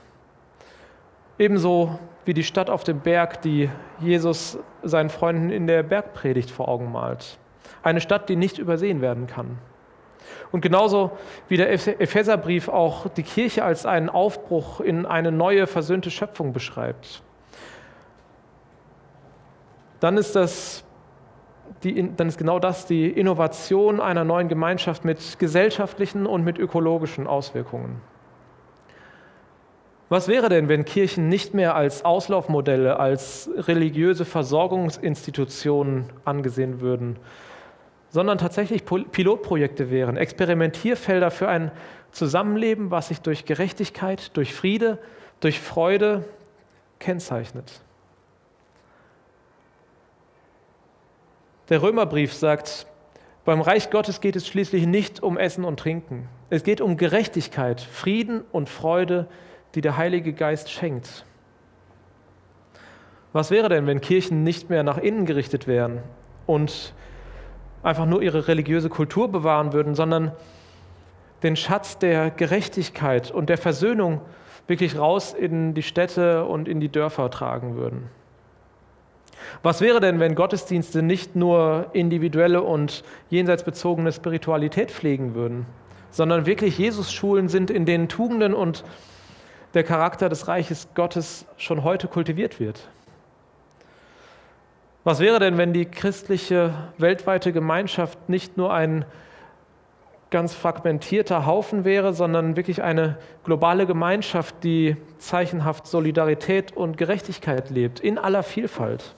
Ebenso 1.39 1.98
wie 2.24 2.36
die 2.36 2.44
Stadt 2.44 2.70
auf 2.70 2.84
dem 2.84 3.00
Berg, 3.00 3.41
die 3.41 3.72
Jesus 4.00 4.60
seinen 4.84 5.10
Freunden 5.10 5.50
in 5.50 5.65
der 5.65 5.82
Bergpredigt 5.82 6.52
vor 6.52 6.70
Augen 6.70 6.91
malt. 6.91 7.39
Eine 7.82 8.00
Stadt, 8.00 8.30
die 8.30 8.36
nicht 8.36 8.60
übersehen 8.60 9.02
werden 9.02 9.26
kann. 9.26 9.58
Und 10.52 10.62
genauso 10.62 11.18
wie 11.48 11.58
der 11.58 11.74
Epheserbrief 11.74 12.70
auch 12.70 13.10
die 13.10 13.24
Kirche 13.24 13.63
als 13.63 13.88
einen 13.88 14.10
Aufbruch 14.10 14.82
in 14.82 15.08
eine 15.08 15.32
neue, 15.32 15.65
versöhnte 15.65 16.12
Schöpfung 16.12 16.54
beschreibt. 16.54 17.24
Dann 20.00 20.18
ist 20.18 20.36
das 20.36 20.85
die, 21.84 22.15
dann 22.15 22.28
ist 22.28 22.38
genau 22.38 22.60
das 22.60 22.86
die 22.86 23.10
Innovation 23.10 23.99
einer 23.99 24.23
neuen 24.23 24.47
Gemeinschaft 24.47 25.06
mit 25.06 25.39
gesellschaftlichen 25.39 26.25
und 26.25 26.43
mit 26.43 26.58
ökologischen 26.58 27.28
Auswirkungen. 27.28 28.01
Was 30.08 30.28
wäre 30.28 30.49
denn, 30.49 30.69
wenn 30.69 30.86
Kirchen 30.86 31.30
nicht 31.30 31.54
mehr 31.54 31.75
als 31.75 32.06
Auslaufmodelle, 32.06 32.99
als 32.99 33.49
religiöse 33.56 34.23
Versorgungsinstitutionen 34.23 36.12
angesehen 36.25 36.80
würden, 36.80 37.17
sondern 38.10 38.38
tatsächlich 38.38 38.86
Pilotprojekte 38.86 39.89
wären, 39.89 40.15
Experimentierfelder 40.15 41.32
für 41.32 41.47
ein 41.47 41.71
Zusammenleben, 42.12 42.91
was 42.91 43.08
sich 43.08 43.21
durch 43.21 43.45
Gerechtigkeit, 43.45 44.38
durch 44.38 44.54
Friede, 44.54 44.99
durch 45.39 45.60
Freude 45.60 46.23
kennzeichnet? 46.99 47.82
Der 51.69 51.82
Römerbrief 51.82 52.34
sagt, 52.34 52.86
beim 53.43 53.60
Reich 53.60 53.89
Gottes 53.89 54.21
geht 54.21 54.36
es 54.36 54.47
schließlich 54.47 54.86
nicht 54.86 55.23
um 55.23 55.38
Essen 55.38 55.65
und 55.65 55.80
Trinken. 55.80 56.30
Es 56.51 56.63
geht 56.63 56.80
um 56.80 56.95
Gerechtigkeit, 56.95 57.82
Frieden 57.82 58.43
und 58.51 58.69
Freude, 58.69 59.28
die 59.73 59.82
der 59.82 59.97
Heilige 59.97 60.34
Geist 60.34 60.69
schenkt. 60.69 61.25
Was 63.34 63.49
wäre 63.49 63.67
denn, 63.67 63.88
wenn 63.88 63.99
Kirchen 63.99 64.43
nicht 64.43 64.69
mehr 64.69 64.84
nach 64.84 64.99
innen 64.99 65.25
gerichtet 65.25 65.65
wären 65.65 66.04
und 66.45 66.93
einfach 67.82 68.06
nur 68.06 68.21
ihre 68.21 68.47
religiöse 68.47 68.89
Kultur 68.89 69.32
bewahren 69.32 69.73
würden, 69.73 69.95
sondern 69.95 70.34
den 71.41 71.56
Schatz 71.56 71.97
der 71.97 72.30
Gerechtigkeit 72.30 73.32
und 73.32 73.49
der 73.49 73.58
Versöhnung 73.58 74.21
wirklich 74.67 74.97
raus 74.97 75.34
in 75.34 75.73
die 75.73 75.84
Städte 75.84 76.45
und 76.45 76.67
in 76.67 76.80
die 76.80 76.89
Dörfer 76.89 77.30
tragen 77.32 77.75
würden? 77.75 78.10
Was 79.63 79.82
wäre 79.82 80.00
denn, 80.00 80.19
wenn 80.19 80.36
Gottesdienste 80.36 81.02
nicht 81.02 81.36
nur 81.36 81.88
individuelle 81.93 82.62
und 82.62 83.04
jenseitsbezogene 83.30 84.12
Spiritualität 84.12 84.91
pflegen 84.91 85.36
würden, 85.36 85.65
sondern 86.12 86.45
wirklich 86.45 86.78
Jesus-Schulen 86.78 87.50
sind, 87.50 87.69
in 87.69 87.86
denen 87.86 88.08
Tugenden 88.08 88.54
und 88.54 88.84
der 89.74 89.84
Charakter 89.84 90.30
des 90.30 90.48
Reiches 90.48 90.88
Gottes 90.95 91.45
schon 91.58 91.84
heute 91.84 92.08
kultiviert 92.08 92.60
wird? 92.60 92.88
Was 95.04 95.19
wäre 95.19 95.39
denn, 95.39 95.58
wenn 95.58 95.71
die 95.71 95.86
christliche 95.86 96.74
weltweite 96.98 97.54
Gemeinschaft 97.54 98.28
nicht 98.28 98.58
nur 98.58 98.74
ein 98.74 99.06
ganz 100.32 100.56
fragmentierter 100.56 101.45
Haufen 101.45 101.86
wäre, 101.86 102.13
sondern 102.13 102.56
wirklich 102.56 102.82
eine 102.82 103.17
globale 103.43 103.86
Gemeinschaft, 103.86 104.56
die 104.63 104.98
zeichenhaft 105.19 105.86
Solidarität 105.86 106.76
und 106.76 106.98
Gerechtigkeit 106.98 107.69
lebt, 107.69 108.00
in 108.00 108.17
aller 108.17 108.41
Vielfalt? 108.41 109.15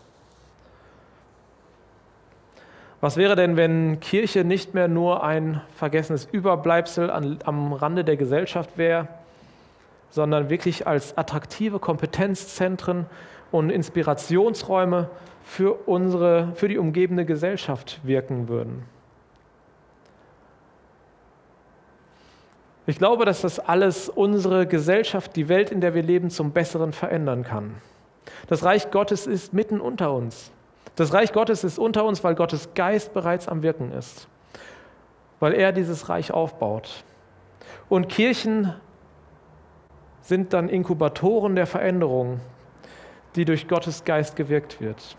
Was 2.99 3.15
wäre 3.15 3.36
denn, 3.36 3.57
wenn 3.57 3.99
Kirche 3.99 4.43
nicht 4.43 4.73
mehr 4.73 4.88
nur 4.88 5.23
ein 5.23 5.62
vergessenes 5.75 6.27
Überbleibsel 6.31 7.12
an, 7.12 7.39
am 7.45 7.73
Rande 7.73 8.03
der 8.03 8.17
Gesellschaft 8.17 8.77
wäre, 8.77 9.07
sondern 10.10 10.49
wirklich 10.49 10.88
als 10.88 11.15
attraktive 11.15 11.77
Kompetenzzentren 11.77 13.05
und 13.51 13.69
Inspirationsräume 13.69 15.10
für, 15.43 15.73
unsere, 15.88 16.53
für 16.55 16.67
die 16.67 16.79
umgebende 16.79 17.25
Gesellschaft 17.25 17.99
wirken 18.03 18.47
würden? 18.47 18.83
Ich 22.88 22.97
glaube, 22.97 23.25
dass 23.25 23.41
das 23.41 23.60
alles 23.60 24.10
unsere 24.10 24.65
Gesellschaft, 24.65 25.36
die 25.36 25.49
Welt, 25.49 25.71
in 25.71 25.81
der 25.81 25.93
wir 25.93 26.03
leben, 26.03 26.29
zum 26.29 26.51
Besseren 26.51 26.93
verändern 26.93 27.43
kann. 27.43 27.75
Das 28.47 28.63
Reich 28.63 28.89
Gottes 28.91 29.27
ist 29.27 29.53
mitten 29.53 29.81
unter 29.81 30.13
uns. 30.13 30.51
Das 30.97 31.13
Reich 31.13 31.31
Gottes 31.31 31.63
ist 31.63 31.77
unter 31.77 32.03
uns, 32.05 32.23
weil 32.23 32.33
Gottes 32.33 32.73
Geist 32.73 33.13
bereits 33.13 33.47
am 33.47 33.62
Wirken 33.62 33.91
ist, 33.91 34.27
weil 35.39 35.53
er 35.53 35.71
dieses 35.71 36.10
Reich 36.10 36.31
aufbaut. 36.31 37.03
Und 37.88 38.10
Kirchen 38.10 38.73
sind 40.21 40.53
dann 40.53 40.69
Inkubatoren 40.69 41.55
der 41.55 41.67
Veränderung, 41.67 42.39
die 43.36 43.45
durch 43.45 43.67
Gottes 43.67 44.05
Geist 44.05 44.36
gewirkt 44.36 44.81
wird. 44.81 45.15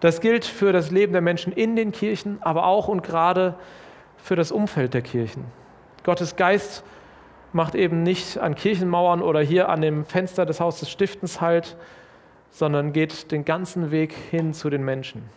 Das 0.00 0.22
gilt 0.22 0.46
für 0.46 0.72
das 0.72 0.90
Leben 0.90 1.12
der 1.12 1.22
Menschen 1.22 1.52
in 1.52 1.76
den 1.76 1.92
Kirchen, 1.92 2.38
aber 2.40 2.66
auch 2.66 2.88
und 2.88 3.02
gerade 3.02 3.56
für 4.16 4.36
das 4.36 4.52
Umfeld 4.52 4.94
der 4.94 5.02
Kirchen. 5.02 5.44
Gottes 6.02 6.36
Geist 6.36 6.82
macht 7.52 7.74
eben 7.74 8.02
nicht 8.02 8.38
an 8.38 8.54
Kirchenmauern 8.54 9.20
oder 9.20 9.40
hier 9.40 9.68
an 9.68 9.82
dem 9.82 10.06
Fenster 10.06 10.46
des 10.46 10.60
Hauses 10.60 10.80
des 10.80 10.90
Stiftens 10.90 11.42
halt, 11.42 11.76
sondern 12.54 12.92
geht 12.92 13.32
den 13.32 13.44
ganzen 13.44 13.90
Weg 13.90 14.12
hin 14.12 14.54
zu 14.54 14.70
den 14.70 14.84
Menschen. 14.84 15.28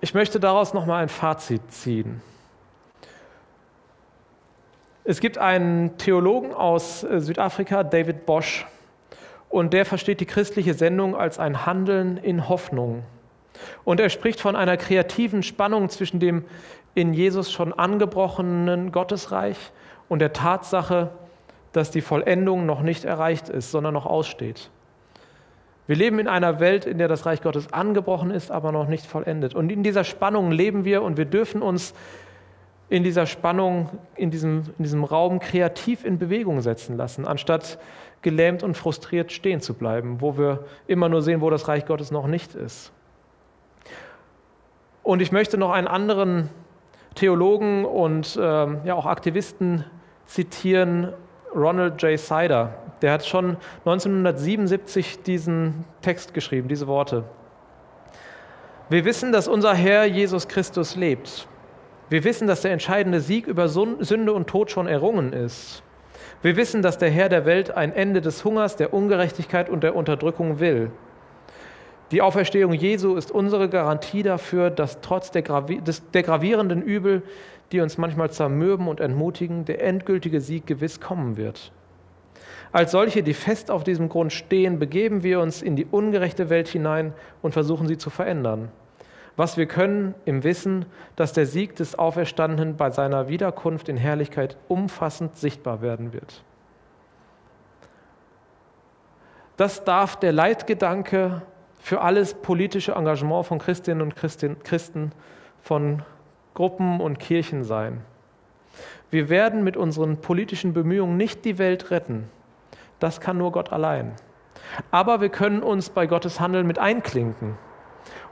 Ich 0.00 0.14
möchte 0.14 0.40
daraus 0.40 0.72
nochmal 0.72 1.02
ein 1.02 1.10
Fazit 1.10 1.60
ziehen. 1.70 2.22
Es 5.04 5.20
gibt 5.20 5.36
einen 5.36 5.98
Theologen 5.98 6.54
aus 6.54 7.04
äh, 7.04 7.20
Südafrika, 7.20 7.84
David 7.84 8.24
Bosch, 8.24 8.66
und 9.50 9.74
der 9.74 9.84
versteht 9.84 10.20
die 10.20 10.26
christliche 10.26 10.72
Sendung 10.72 11.14
als 11.14 11.38
ein 11.38 11.66
Handeln 11.66 12.16
in 12.16 12.48
Hoffnung. 12.48 13.02
Und 13.84 14.00
er 14.00 14.08
spricht 14.08 14.40
von 14.40 14.56
einer 14.56 14.78
kreativen 14.78 15.42
Spannung 15.42 15.90
zwischen 15.90 16.20
dem 16.20 16.46
in 16.94 17.12
Jesus 17.12 17.52
schon 17.52 17.74
angebrochenen 17.74 18.92
Gottesreich 18.92 19.58
und 20.08 20.20
der 20.20 20.32
Tatsache, 20.32 21.10
dass 21.72 21.90
die 21.90 22.00
Vollendung 22.00 22.66
noch 22.66 22.82
nicht 22.82 23.04
erreicht 23.04 23.48
ist, 23.48 23.70
sondern 23.70 23.94
noch 23.94 24.06
aussteht. 24.06 24.70
Wir 25.86 25.96
leben 25.96 26.18
in 26.18 26.28
einer 26.28 26.60
Welt, 26.60 26.86
in 26.86 26.98
der 26.98 27.08
das 27.08 27.26
Reich 27.26 27.42
Gottes 27.42 27.72
angebrochen 27.72 28.30
ist, 28.30 28.50
aber 28.50 28.70
noch 28.70 28.86
nicht 28.86 29.06
vollendet. 29.06 29.54
Und 29.54 29.72
in 29.72 29.82
dieser 29.82 30.04
Spannung 30.04 30.52
leben 30.52 30.84
wir 30.84 31.02
und 31.02 31.16
wir 31.16 31.24
dürfen 31.24 31.62
uns 31.62 31.94
in 32.88 33.04
dieser 33.04 33.26
Spannung, 33.26 33.88
in 34.16 34.30
diesem, 34.30 34.64
in 34.78 34.84
diesem 34.84 35.04
Raum 35.04 35.38
kreativ 35.38 36.04
in 36.04 36.18
Bewegung 36.18 36.60
setzen 36.60 36.96
lassen, 36.96 37.26
anstatt 37.26 37.78
gelähmt 38.22 38.62
und 38.62 38.76
frustriert 38.76 39.32
stehen 39.32 39.60
zu 39.60 39.74
bleiben, 39.74 40.20
wo 40.20 40.36
wir 40.36 40.64
immer 40.86 41.08
nur 41.08 41.22
sehen, 41.22 41.40
wo 41.40 41.50
das 41.50 41.68
Reich 41.68 41.86
Gottes 41.86 42.10
noch 42.10 42.26
nicht 42.26 42.54
ist. 42.54 42.92
Und 45.02 45.22
ich 45.22 45.32
möchte 45.32 45.56
noch 45.56 45.70
einen 45.70 45.88
anderen 45.88 46.50
Theologen 47.14 47.84
und 47.84 48.38
ähm, 48.40 48.80
ja 48.84 48.94
auch 48.94 49.06
Aktivisten 49.06 49.84
zitieren, 50.26 51.12
Ronald 51.54 52.00
J. 52.02 52.18
Sider. 52.18 52.74
Der 53.02 53.12
hat 53.12 53.24
schon 53.24 53.56
1977 53.84 55.22
diesen 55.22 55.84
Text 56.02 56.34
geschrieben, 56.34 56.68
diese 56.68 56.86
Worte. 56.86 57.24
Wir 58.88 59.04
wissen, 59.04 59.32
dass 59.32 59.48
unser 59.48 59.74
Herr 59.74 60.04
Jesus 60.04 60.48
Christus 60.48 60.96
lebt. 60.96 61.46
Wir 62.08 62.24
wissen, 62.24 62.48
dass 62.48 62.62
der 62.62 62.72
entscheidende 62.72 63.20
Sieg 63.20 63.46
über 63.46 63.68
Sünde 63.68 64.32
und 64.32 64.48
Tod 64.48 64.70
schon 64.70 64.88
errungen 64.88 65.32
ist. 65.32 65.82
Wir 66.42 66.56
wissen, 66.56 66.82
dass 66.82 66.98
der 66.98 67.10
Herr 67.10 67.28
der 67.28 67.46
Welt 67.46 67.70
ein 67.70 67.92
Ende 67.92 68.20
des 68.20 68.44
Hungers, 68.44 68.76
der 68.76 68.92
Ungerechtigkeit 68.92 69.68
und 69.68 69.84
der 69.84 69.94
Unterdrückung 69.94 70.58
will. 70.58 70.90
Die 72.10 72.22
Auferstehung 72.22 72.72
Jesu 72.72 73.14
ist 73.14 73.30
unsere 73.30 73.68
Garantie 73.68 74.24
dafür, 74.24 74.70
dass 74.70 75.00
trotz 75.00 75.30
der, 75.30 75.42
gravi 75.42 75.80
des, 75.80 76.10
der 76.10 76.24
gravierenden 76.24 76.82
Übel, 76.82 77.22
die 77.72 77.80
uns 77.80 77.98
manchmal 77.98 78.30
zermürben 78.30 78.88
und 78.88 79.00
entmutigen, 79.00 79.64
der 79.64 79.82
endgültige 79.82 80.40
Sieg 80.40 80.66
gewiss 80.66 81.00
kommen 81.00 81.36
wird. 81.36 81.72
Als 82.72 82.92
solche, 82.92 83.22
die 83.22 83.34
fest 83.34 83.70
auf 83.70 83.82
diesem 83.82 84.08
Grund 84.08 84.32
stehen, 84.32 84.78
begeben 84.78 85.22
wir 85.22 85.40
uns 85.40 85.60
in 85.60 85.74
die 85.74 85.86
ungerechte 85.86 86.50
Welt 86.50 86.68
hinein 86.68 87.12
und 87.42 87.52
versuchen 87.52 87.88
sie 87.88 87.98
zu 87.98 88.10
verändern. 88.10 88.70
Was 89.36 89.56
wir 89.56 89.66
können 89.66 90.14
im 90.24 90.44
Wissen, 90.44 90.86
dass 91.16 91.32
der 91.32 91.46
Sieg 91.46 91.74
des 91.76 91.98
Auferstandenen 91.98 92.76
bei 92.76 92.90
seiner 92.90 93.28
Wiederkunft 93.28 93.88
in 93.88 93.96
Herrlichkeit 93.96 94.56
umfassend 94.68 95.36
sichtbar 95.36 95.82
werden 95.82 96.12
wird. 96.12 96.44
Das 99.56 99.84
darf 99.84 100.16
der 100.16 100.32
Leitgedanke 100.32 101.42
für 101.80 102.00
alles 102.00 102.34
politische 102.34 102.92
Engagement 102.92 103.46
von 103.46 103.58
Christinnen 103.58 104.02
und 104.02 104.14
Christen, 104.14 105.12
von 105.62 106.02
Gruppen 106.54 107.00
und 107.00 107.18
Kirchen 107.18 107.64
sein. 107.64 108.02
Wir 109.10 109.28
werden 109.28 109.64
mit 109.64 109.76
unseren 109.76 110.18
politischen 110.18 110.72
Bemühungen 110.72 111.16
nicht 111.16 111.44
die 111.44 111.58
Welt 111.58 111.90
retten. 111.90 112.28
Das 112.98 113.20
kann 113.20 113.38
nur 113.38 113.52
Gott 113.52 113.72
allein. 113.72 114.12
Aber 114.90 115.20
wir 115.20 115.30
können 115.30 115.62
uns 115.62 115.90
bei 115.90 116.06
Gottes 116.06 116.38
Handeln 116.38 116.66
mit 116.66 116.78
einklinken 116.78 117.56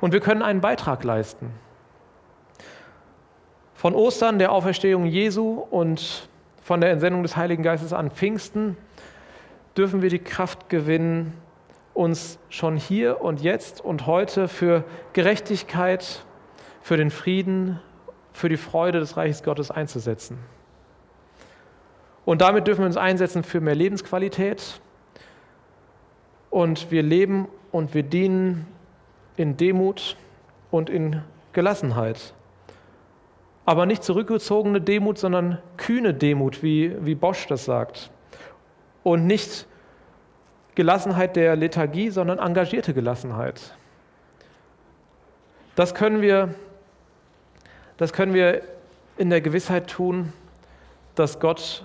und 0.01 0.13
wir 0.13 0.21
können 0.21 0.43
einen 0.43 0.61
Beitrag 0.61 1.03
leisten. 1.05 1.51
Von 3.75 3.95
Ostern, 3.95 4.39
der 4.39 4.53
Auferstehung 4.53 5.07
Jesu 5.07 5.65
und 5.71 6.29
von 6.63 6.81
der 6.81 6.91
Entsendung 6.91 7.23
des 7.23 7.37
Heiligen 7.37 7.63
Geistes 7.63 7.93
an 7.93 8.11
Pfingsten 8.11 8.77
dürfen 9.77 10.03
wir 10.03 10.11
die 10.11 10.19
Kraft 10.19 10.69
gewinnen, 10.69 11.33
uns 11.95 12.39
schon 12.49 12.77
hier 12.77 13.21
und 13.21 13.41
jetzt 13.41 13.81
und 13.81 14.07
heute 14.07 14.49
für 14.49 14.85
Gerechtigkeit, 15.13 16.25
für 16.81 16.97
den 16.97 17.11
Frieden, 17.11 17.81
für 18.39 18.49
die 18.49 18.57
Freude 18.57 19.01
des 19.01 19.17
Reiches 19.17 19.43
Gottes 19.43 19.71
einzusetzen. 19.71 20.39
Und 22.25 22.41
damit 22.41 22.67
dürfen 22.67 22.83
wir 22.83 22.87
uns 22.87 22.97
einsetzen 22.97 23.43
für 23.43 23.61
mehr 23.61 23.75
Lebensqualität. 23.75 24.81
Und 26.51 26.91
wir 26.91 27.03
leben 27.03 27.49
und 27.73 27.95
wir 27.95 28.03
dienen 28.03 28.67
in 29.37 29.57
Demut 29.57 30.17
und 30.71 30.89
in 30.89 31.23
Gelassenheit. 31.53 32.35
aber 33.69 33.85
nicht 33.85 34.03
zurückgezogene 34.03 34.81
Demut, 34.81 35.19
sondern 35.19 35.59
kühne 35.77 36.15
Demut, 36.15 36.63
wie, 36.63 36.97
wie 37.05 37.15
Bosch 37.15 37.47
das 37.49 37.67
sagt. 37.67 38.11
Und 39.03 39.27
nicht 39.27 39.67
Gelassenheit 40.75 41.37
der 41.37 41.55
Lethargie, 41.55 42.09
sondern 42.09 42.39
engagierte 42.39 42.95
Gelassenheit. 42.95 43.75
Das 45.75 45.95
können 45.95 46.23
wir, 46.23 46.55
das 47.99 48.13
können 48.13 48.33
wir 48.33 48.63
in 49.17 49.29
der 49.29 49.41
Gewissheit 49.41 49.89
tun, 49.89 50.33
dass 51.15 51.41
Gott 51.41 51.85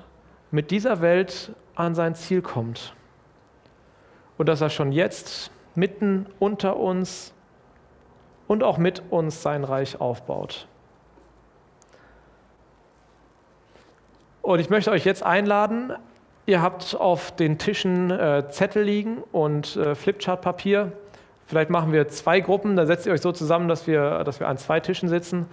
mit 0.52 0.72
dieser 0.72 1.02
Welt 1.02 1.52
an 1.76 1.96
sein 1.96 2.16
Ziel 2.16 2.42
kommt 2.42 2.94
und 4.38 4.48
dass 4.48 4.62
er 4.62 4.70
schon 4.70 4.92
jetzt 4.92 5.52
mitten 5.76 6.28
unter 6.40 6.78
uns 6.78 7.34
und 8.48 8.64
auch 8.64 8.78
mit 8.78 9.02
uns 9.10 9.42
sein 9.42 9.64
Reich 9.64 10.00
aufbaut. 10.00 10.68
Und 14.44 14.60
ich 14.60 14.70
möchte 14.70 14.92
euch 14.92 15.06
jetzt 15.06 15.24
einladen, 15.24 15.94
ihr 16.46 16.62
habt 16.62 16.96
auf 16.96 17.36
den 17.36 17.58
Tischen 17.58 18.12
äh, 18.12 18.48
Zettel 18.50 18.84
liegen 18.84 19.24
und 19.32 19.78
äh, 19.78 19.96
Flipchart-Papier. 19.96 20.92
Vielleicht 21.48 21.70
machen 21.70 21.94
wir 21.94 22.08
zwei 22.10 22.42
Gruppen, 22.42 22.76
dann 22.76 22.86
setzt 22.86 23.06
ihr 23.06 23.14
euch 23.14 23.22
so 23.22 23.32
zusammen, 23.32 23.68
dass 23.68 23.88
wir, 23.88 24.24
dass 24.24 24.40
wir 24.40 24.48
an 24.48 24.58
zwei 24.58 24.80
Tischen 24.80 25.10
sitzen. 25.10 25.48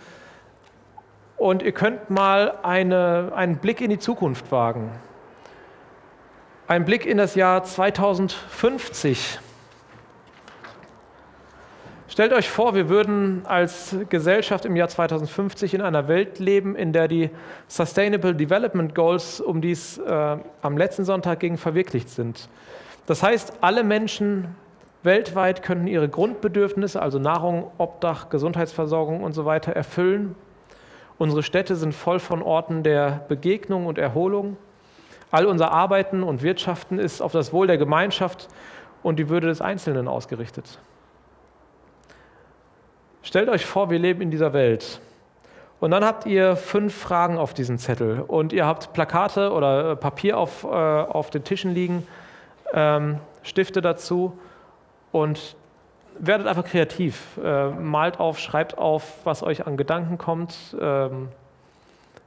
Und 1.41 1.63
ihr 1.63 1.73
könnt 1.73 2.11
mal 2.11 2.59
eine, 2.63 3.33
einen 3.35 3.57
Blick 3.57 3.81
in 3.81 3.89
die 3.89 3.99
Zukunft 3.99 4.53
wagen. 4.53 4.91
Ein 6.69 6.85
Blick 6.85 7.07
in 7.07 7.17
das 7.17 7.35
Jahr 7.35 7.65
2050. 7.65 9.39
Stellt 12.09 12.35
euch 12.35 12.51
vor, 12.51 12.75
wir 12.75 12.91
würden 12.91 13.41
als 13.47 13.97
Gesellschaft 14.11 14.67
im 14.67 14.77
Jahr 14.77 14.89
2050 14.89 15.73
in 15.73 15.81
einer 15.81 16.09
Welt 16.09 16.39
leben, 16.41 16.77
in 16.77 16.93
der 16.93 17.09
die 17.09 17.31
Sustainable 17.69 18.35
Development 18.35 18.95
Goals, 18.95 19.41
um 19.41 19.63
die 19.63 19.71
es 19.71 19.97
äh, 19.97 20.37
am 20.61 20.77
letzten 20.77 21.07
Sonntag 21.07 21.41
ging, 21.41 21.57
verwirklicht 21.57 22.11
sind. 22.11 22.51
Das 23.07 23.23
heißt, 23.23 23.55
alle 23.63 23.83
Menschen 23.83 24.57
weltweit 25.03 25.63
könnten 25.63 25.87
ihre 25.87 26.11
Grundbedürfnisse, 26.11 27.01
also 27.01 27.19
Nahrung, 27.19 27.71
Obdach, 27.79 28.29
Gesundheitsversorgung 28.29 29.23
und 29.23 29.33
so 29.33 29.47
weiter, 29.47 29.73
erfüllen. 29.73 30.35
Unsere 31.21 31.43
Städte 31.43 31.77
sind 31.77 31.93
voll 31.93 32.19
von 32.19 32.41
Orten 32.41 32.83
der 32.83 33.27
Begegnung 33.29 33.85
und 33.85 33.99
Erholung. 33.99 34.57
All 35.31 35.45
unser 35.45 35.71
Arbeiten 35.71 36.23
und 36.23 36.43
Wirtschaften 36.43 36.99
ist 36.99 37.21
auf 37.21 37.31
das 37.31 37.53
Wohl 37.53 37.67
der 37.67 37.77
Gemeinschaft 37.77 38.49
und 39.03 39.19
die 39.19 39.29
Würde 39.29 39.49
des 39.49 39.61
Einzelnen 39.61 40.09
ausgerichtet. 40.09 40.79
Stellt 43.23 43.51
euch 43.51 43.67
vor, 43.67 43.91
wir 43.91 43.99
leben 43.99 44.23
in 44.23 44.31
dieser 44.31 44.55
Welt. 44.55 45.03
Und 45.79 45.91
dann 45.91 46.07
habt 46.07 46.25
ihr 46.25 46.57
fünf 46.57 46.95
Fragen 46.95 47.37
auf 47.37 47.53
diesem 47.53 47.77
Zettel 47.77 48.25
und 48.27 48.55
ihr 48.55 48.65
habt 48.65 48.95
Plakate 48.95 49.53
oder 49.53 49.91
äh, 49.91 49.97
Papier 49.97 50.39
auf, 50.39 50.65
äh, 50.65 50.69
auf 50.69 51.29
den 51.29 51.45
Tischen 51.45 51.75
liegen, 51.75 52.07
ähm, 52.73 53.19
Stifte 53.43 53.83
dazu 53.83 54.39
und 55.13 55.55
werdet 56.21 56.47
einfach 56.47 56.65
kreativ. 56.65 57.39
Äh, 57.43 57.71
malt 57.71 58.21
auf, 58.21 58.39
schreibt 58.39 58.79
auf, 58.79 59.25
was 59.25 59.43
euch 59.43 59.67
an 59.67 59.77
Gedanken 59.77 60.19
kommt. 60.19 60.77
Ähm, 60.81 61.29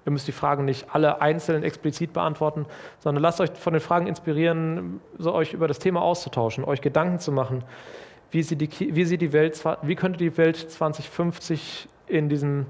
ihr 0.05 0.11
müsst 0.11 0.27
die 0.27 0.33
Fragen 0.33 0.65
nicht 0.65 0.87
alle 0.93 1.21
einzeln 1.21 1.63
explizit 1.63 2.11
beantworten, 2.13 2.65
sondern 2.99 3.21
lasst 3.21 3.39
euch 3.39 3.51
von 3.51 3.73
den 3.73 3.81
Fragen 3.81 4.07
inspirieren, 4.07 4.99
so 5.17 5.33
euch 5.33 5.53
über 5.53 5.67
das 5.67 5.79
Thema 5.79 6.01
auszutauschen, 6.01 6.65
euch 6.65 6.81
Gedanken 6.81 7.19
zu 7.19 7.31
machen 7.31 7.63
wie, 8.33 8.41
sie 8.41 8.55
die, 8.55 8.69
wie, 8.95 9.05
sie 9.05 9.17
die 9.17 9.31
Welt, 9.31 9.63
wie 9.83 9.95
könnte 9.95 10.17
die 10.17 10.35
Welt 10.37 10.57
2050 10.57 11.87
in 12.07 12.29
diesem 12.29 12.65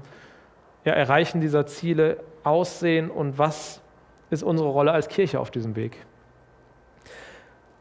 ja, 0.84 0.92
Erreichen 0.92 1.40
dieser 1.40 1.66
Ziele 1.66 2.18
aussehen 2.44 3.10
und 3.10 3.38
was 3.38 3.80
ist 4.28 4.42
unsere 4.42 4.68
Rolle 4.68 4.92
als 4.92 5.08
Kirche 5.08 5.40
auf 5.40 5.50
diesem 5.50 5.74
Weg. 5.74 5.96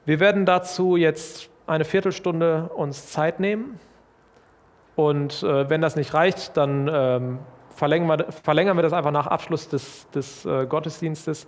Wir 0.06 0.22
werden 0.22 0.46
dazu 0.46 0.96
jetzt 0.96 1.50
eine 1.68 1.86
Viertelstunde 1.86 2.70
uns 2.76 3.12
Zeit 3.12 3.40
nehmen 3.40 3.80
und 4.96 5.44
äh, 5.44 5.70
wenn 5.70 5.82
das 5.82 5.96
nicht 5.96 6.14
reicht, 6.14 6.56
dann 6.56 6.90
ähm, 6.92 7.40
verlängern, 7.76 8.20
wir, 8.20 8.32
verlängern, 8.32 8.78
wir, 8.78 8.84
das 8.84 8.94
einfach 8.94 9.12
nach 9.12 9.28
Abschluss 9.28 9.68
des, 9.70 10.10
des 10.12 10.46
äh, 10.46 10.66
Gottesdienstes 10.68 11.48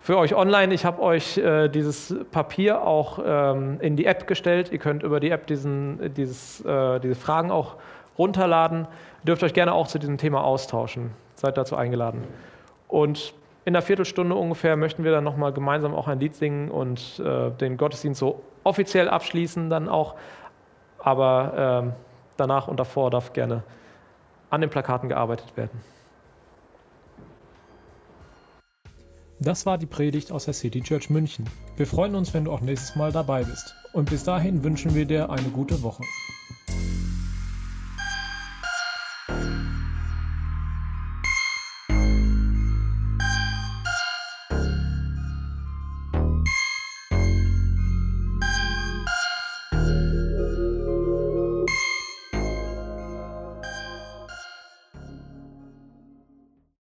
für 0.00 0.18
euch 0.18 0.34
online. 0.34 0.72
Ich 0.74 0.84
habe 0.84 1.02
euch 1.02 1.38
äh, 1.38 1.68
dieses 1.68 2.14
Papier 2.30 2.82
auch 2.82 3.18
ähm, 3.24 3.78
in 3.80 3.96
die 3.96 4.06
App 4.06 4.26
gestellt. 4.26 4.70
Ihr 4.70 4.78
könnt 4.78 5.02
über 5.02 5.18
die 5.18 5.30
App 5.30 5.46
diesen, 5.46 6.14
dieses, 6.14 6.64
äh, 6.64 7.00
diese 7.00 7.14
Fragen 7.14 7.50
auch 7.50 7.76
runterladen. 8.16 8.86
Ihr 9.22 9.26
dürft 9.26 9.42
euch 9.42 9.54
gerne 9.54 9.72
auch 9.72 9.88
zu 9.88 9.98
diesem 9.98 10.18
Thema 10.18 10.44
austauschen. 10.44 11.10
Seid 11.34 11.56
dazu 11.56 11.74
eingeladen. 11.74 12.22
Und 12.86 13.34
in 13.64 13.74
einer 13.74 13.82
Viertelstunde 13.82 14.34
ungefähr 14.34 14.76
möchten 14.76 15.04
wir 15.04 15.12
dann 15.12 15.24
nochmal 15.24 15.52
gemeinsam 15.52 15.94
auch 15.94 16.06
ein 16.06 16.20
Lied 16.20 16.34
singen 16.34 16.70
und 16.70 17.18
äh, 17.18 17.50
den 17.50 17.76
Gottesdienst 17.76 18.20
so 18.20 18.42
offiziell 18.62 19.08
abschließen 19.08 19.70
dann 19.70 19.88
auch. 19.88 20.16
Aber 20.98 21.82
ähm, 21.84 21.92
danach 22.36 22.68
und 22.68 22.78
davor 22.78 23.10
darf 23.10 23.32
gerne 23.32 23.62
an 24.50 24.60
den 24.60 24.70
Plakaten 24.70 25.08
gearbeitet 25.08 25.56
werden. 25.56 25.80
Das 29.40 29.66
war 29.66 29.78
die 29.78 29.86
Predigt 29.86 30.30
aus 30.30 30.44
der 30.44 30.54
City 30.54 30.80
Church 30.80 31.10
München. 31.10 31.48
Wir 31.76 31.86
freuen 31.86 32.14
uns, 32.14 32.32
wenn 32.32 32.44
du 32.44 32.52
auch 32.52 32.60
nächstes 32.60 32.96
Mal 32.96 33.12
dabei 33.12 33.44
bist. 33.44 33.74
Und 33.92 34.08
bis 34.10 34.24
dahin 34.24 34.62
wünschen 34.62 34.94
wir 34.94 35.06
dir 35.06 35.28
eine 35.30 35.48
gute 35.48 35.82
Woche. 35.82 36.02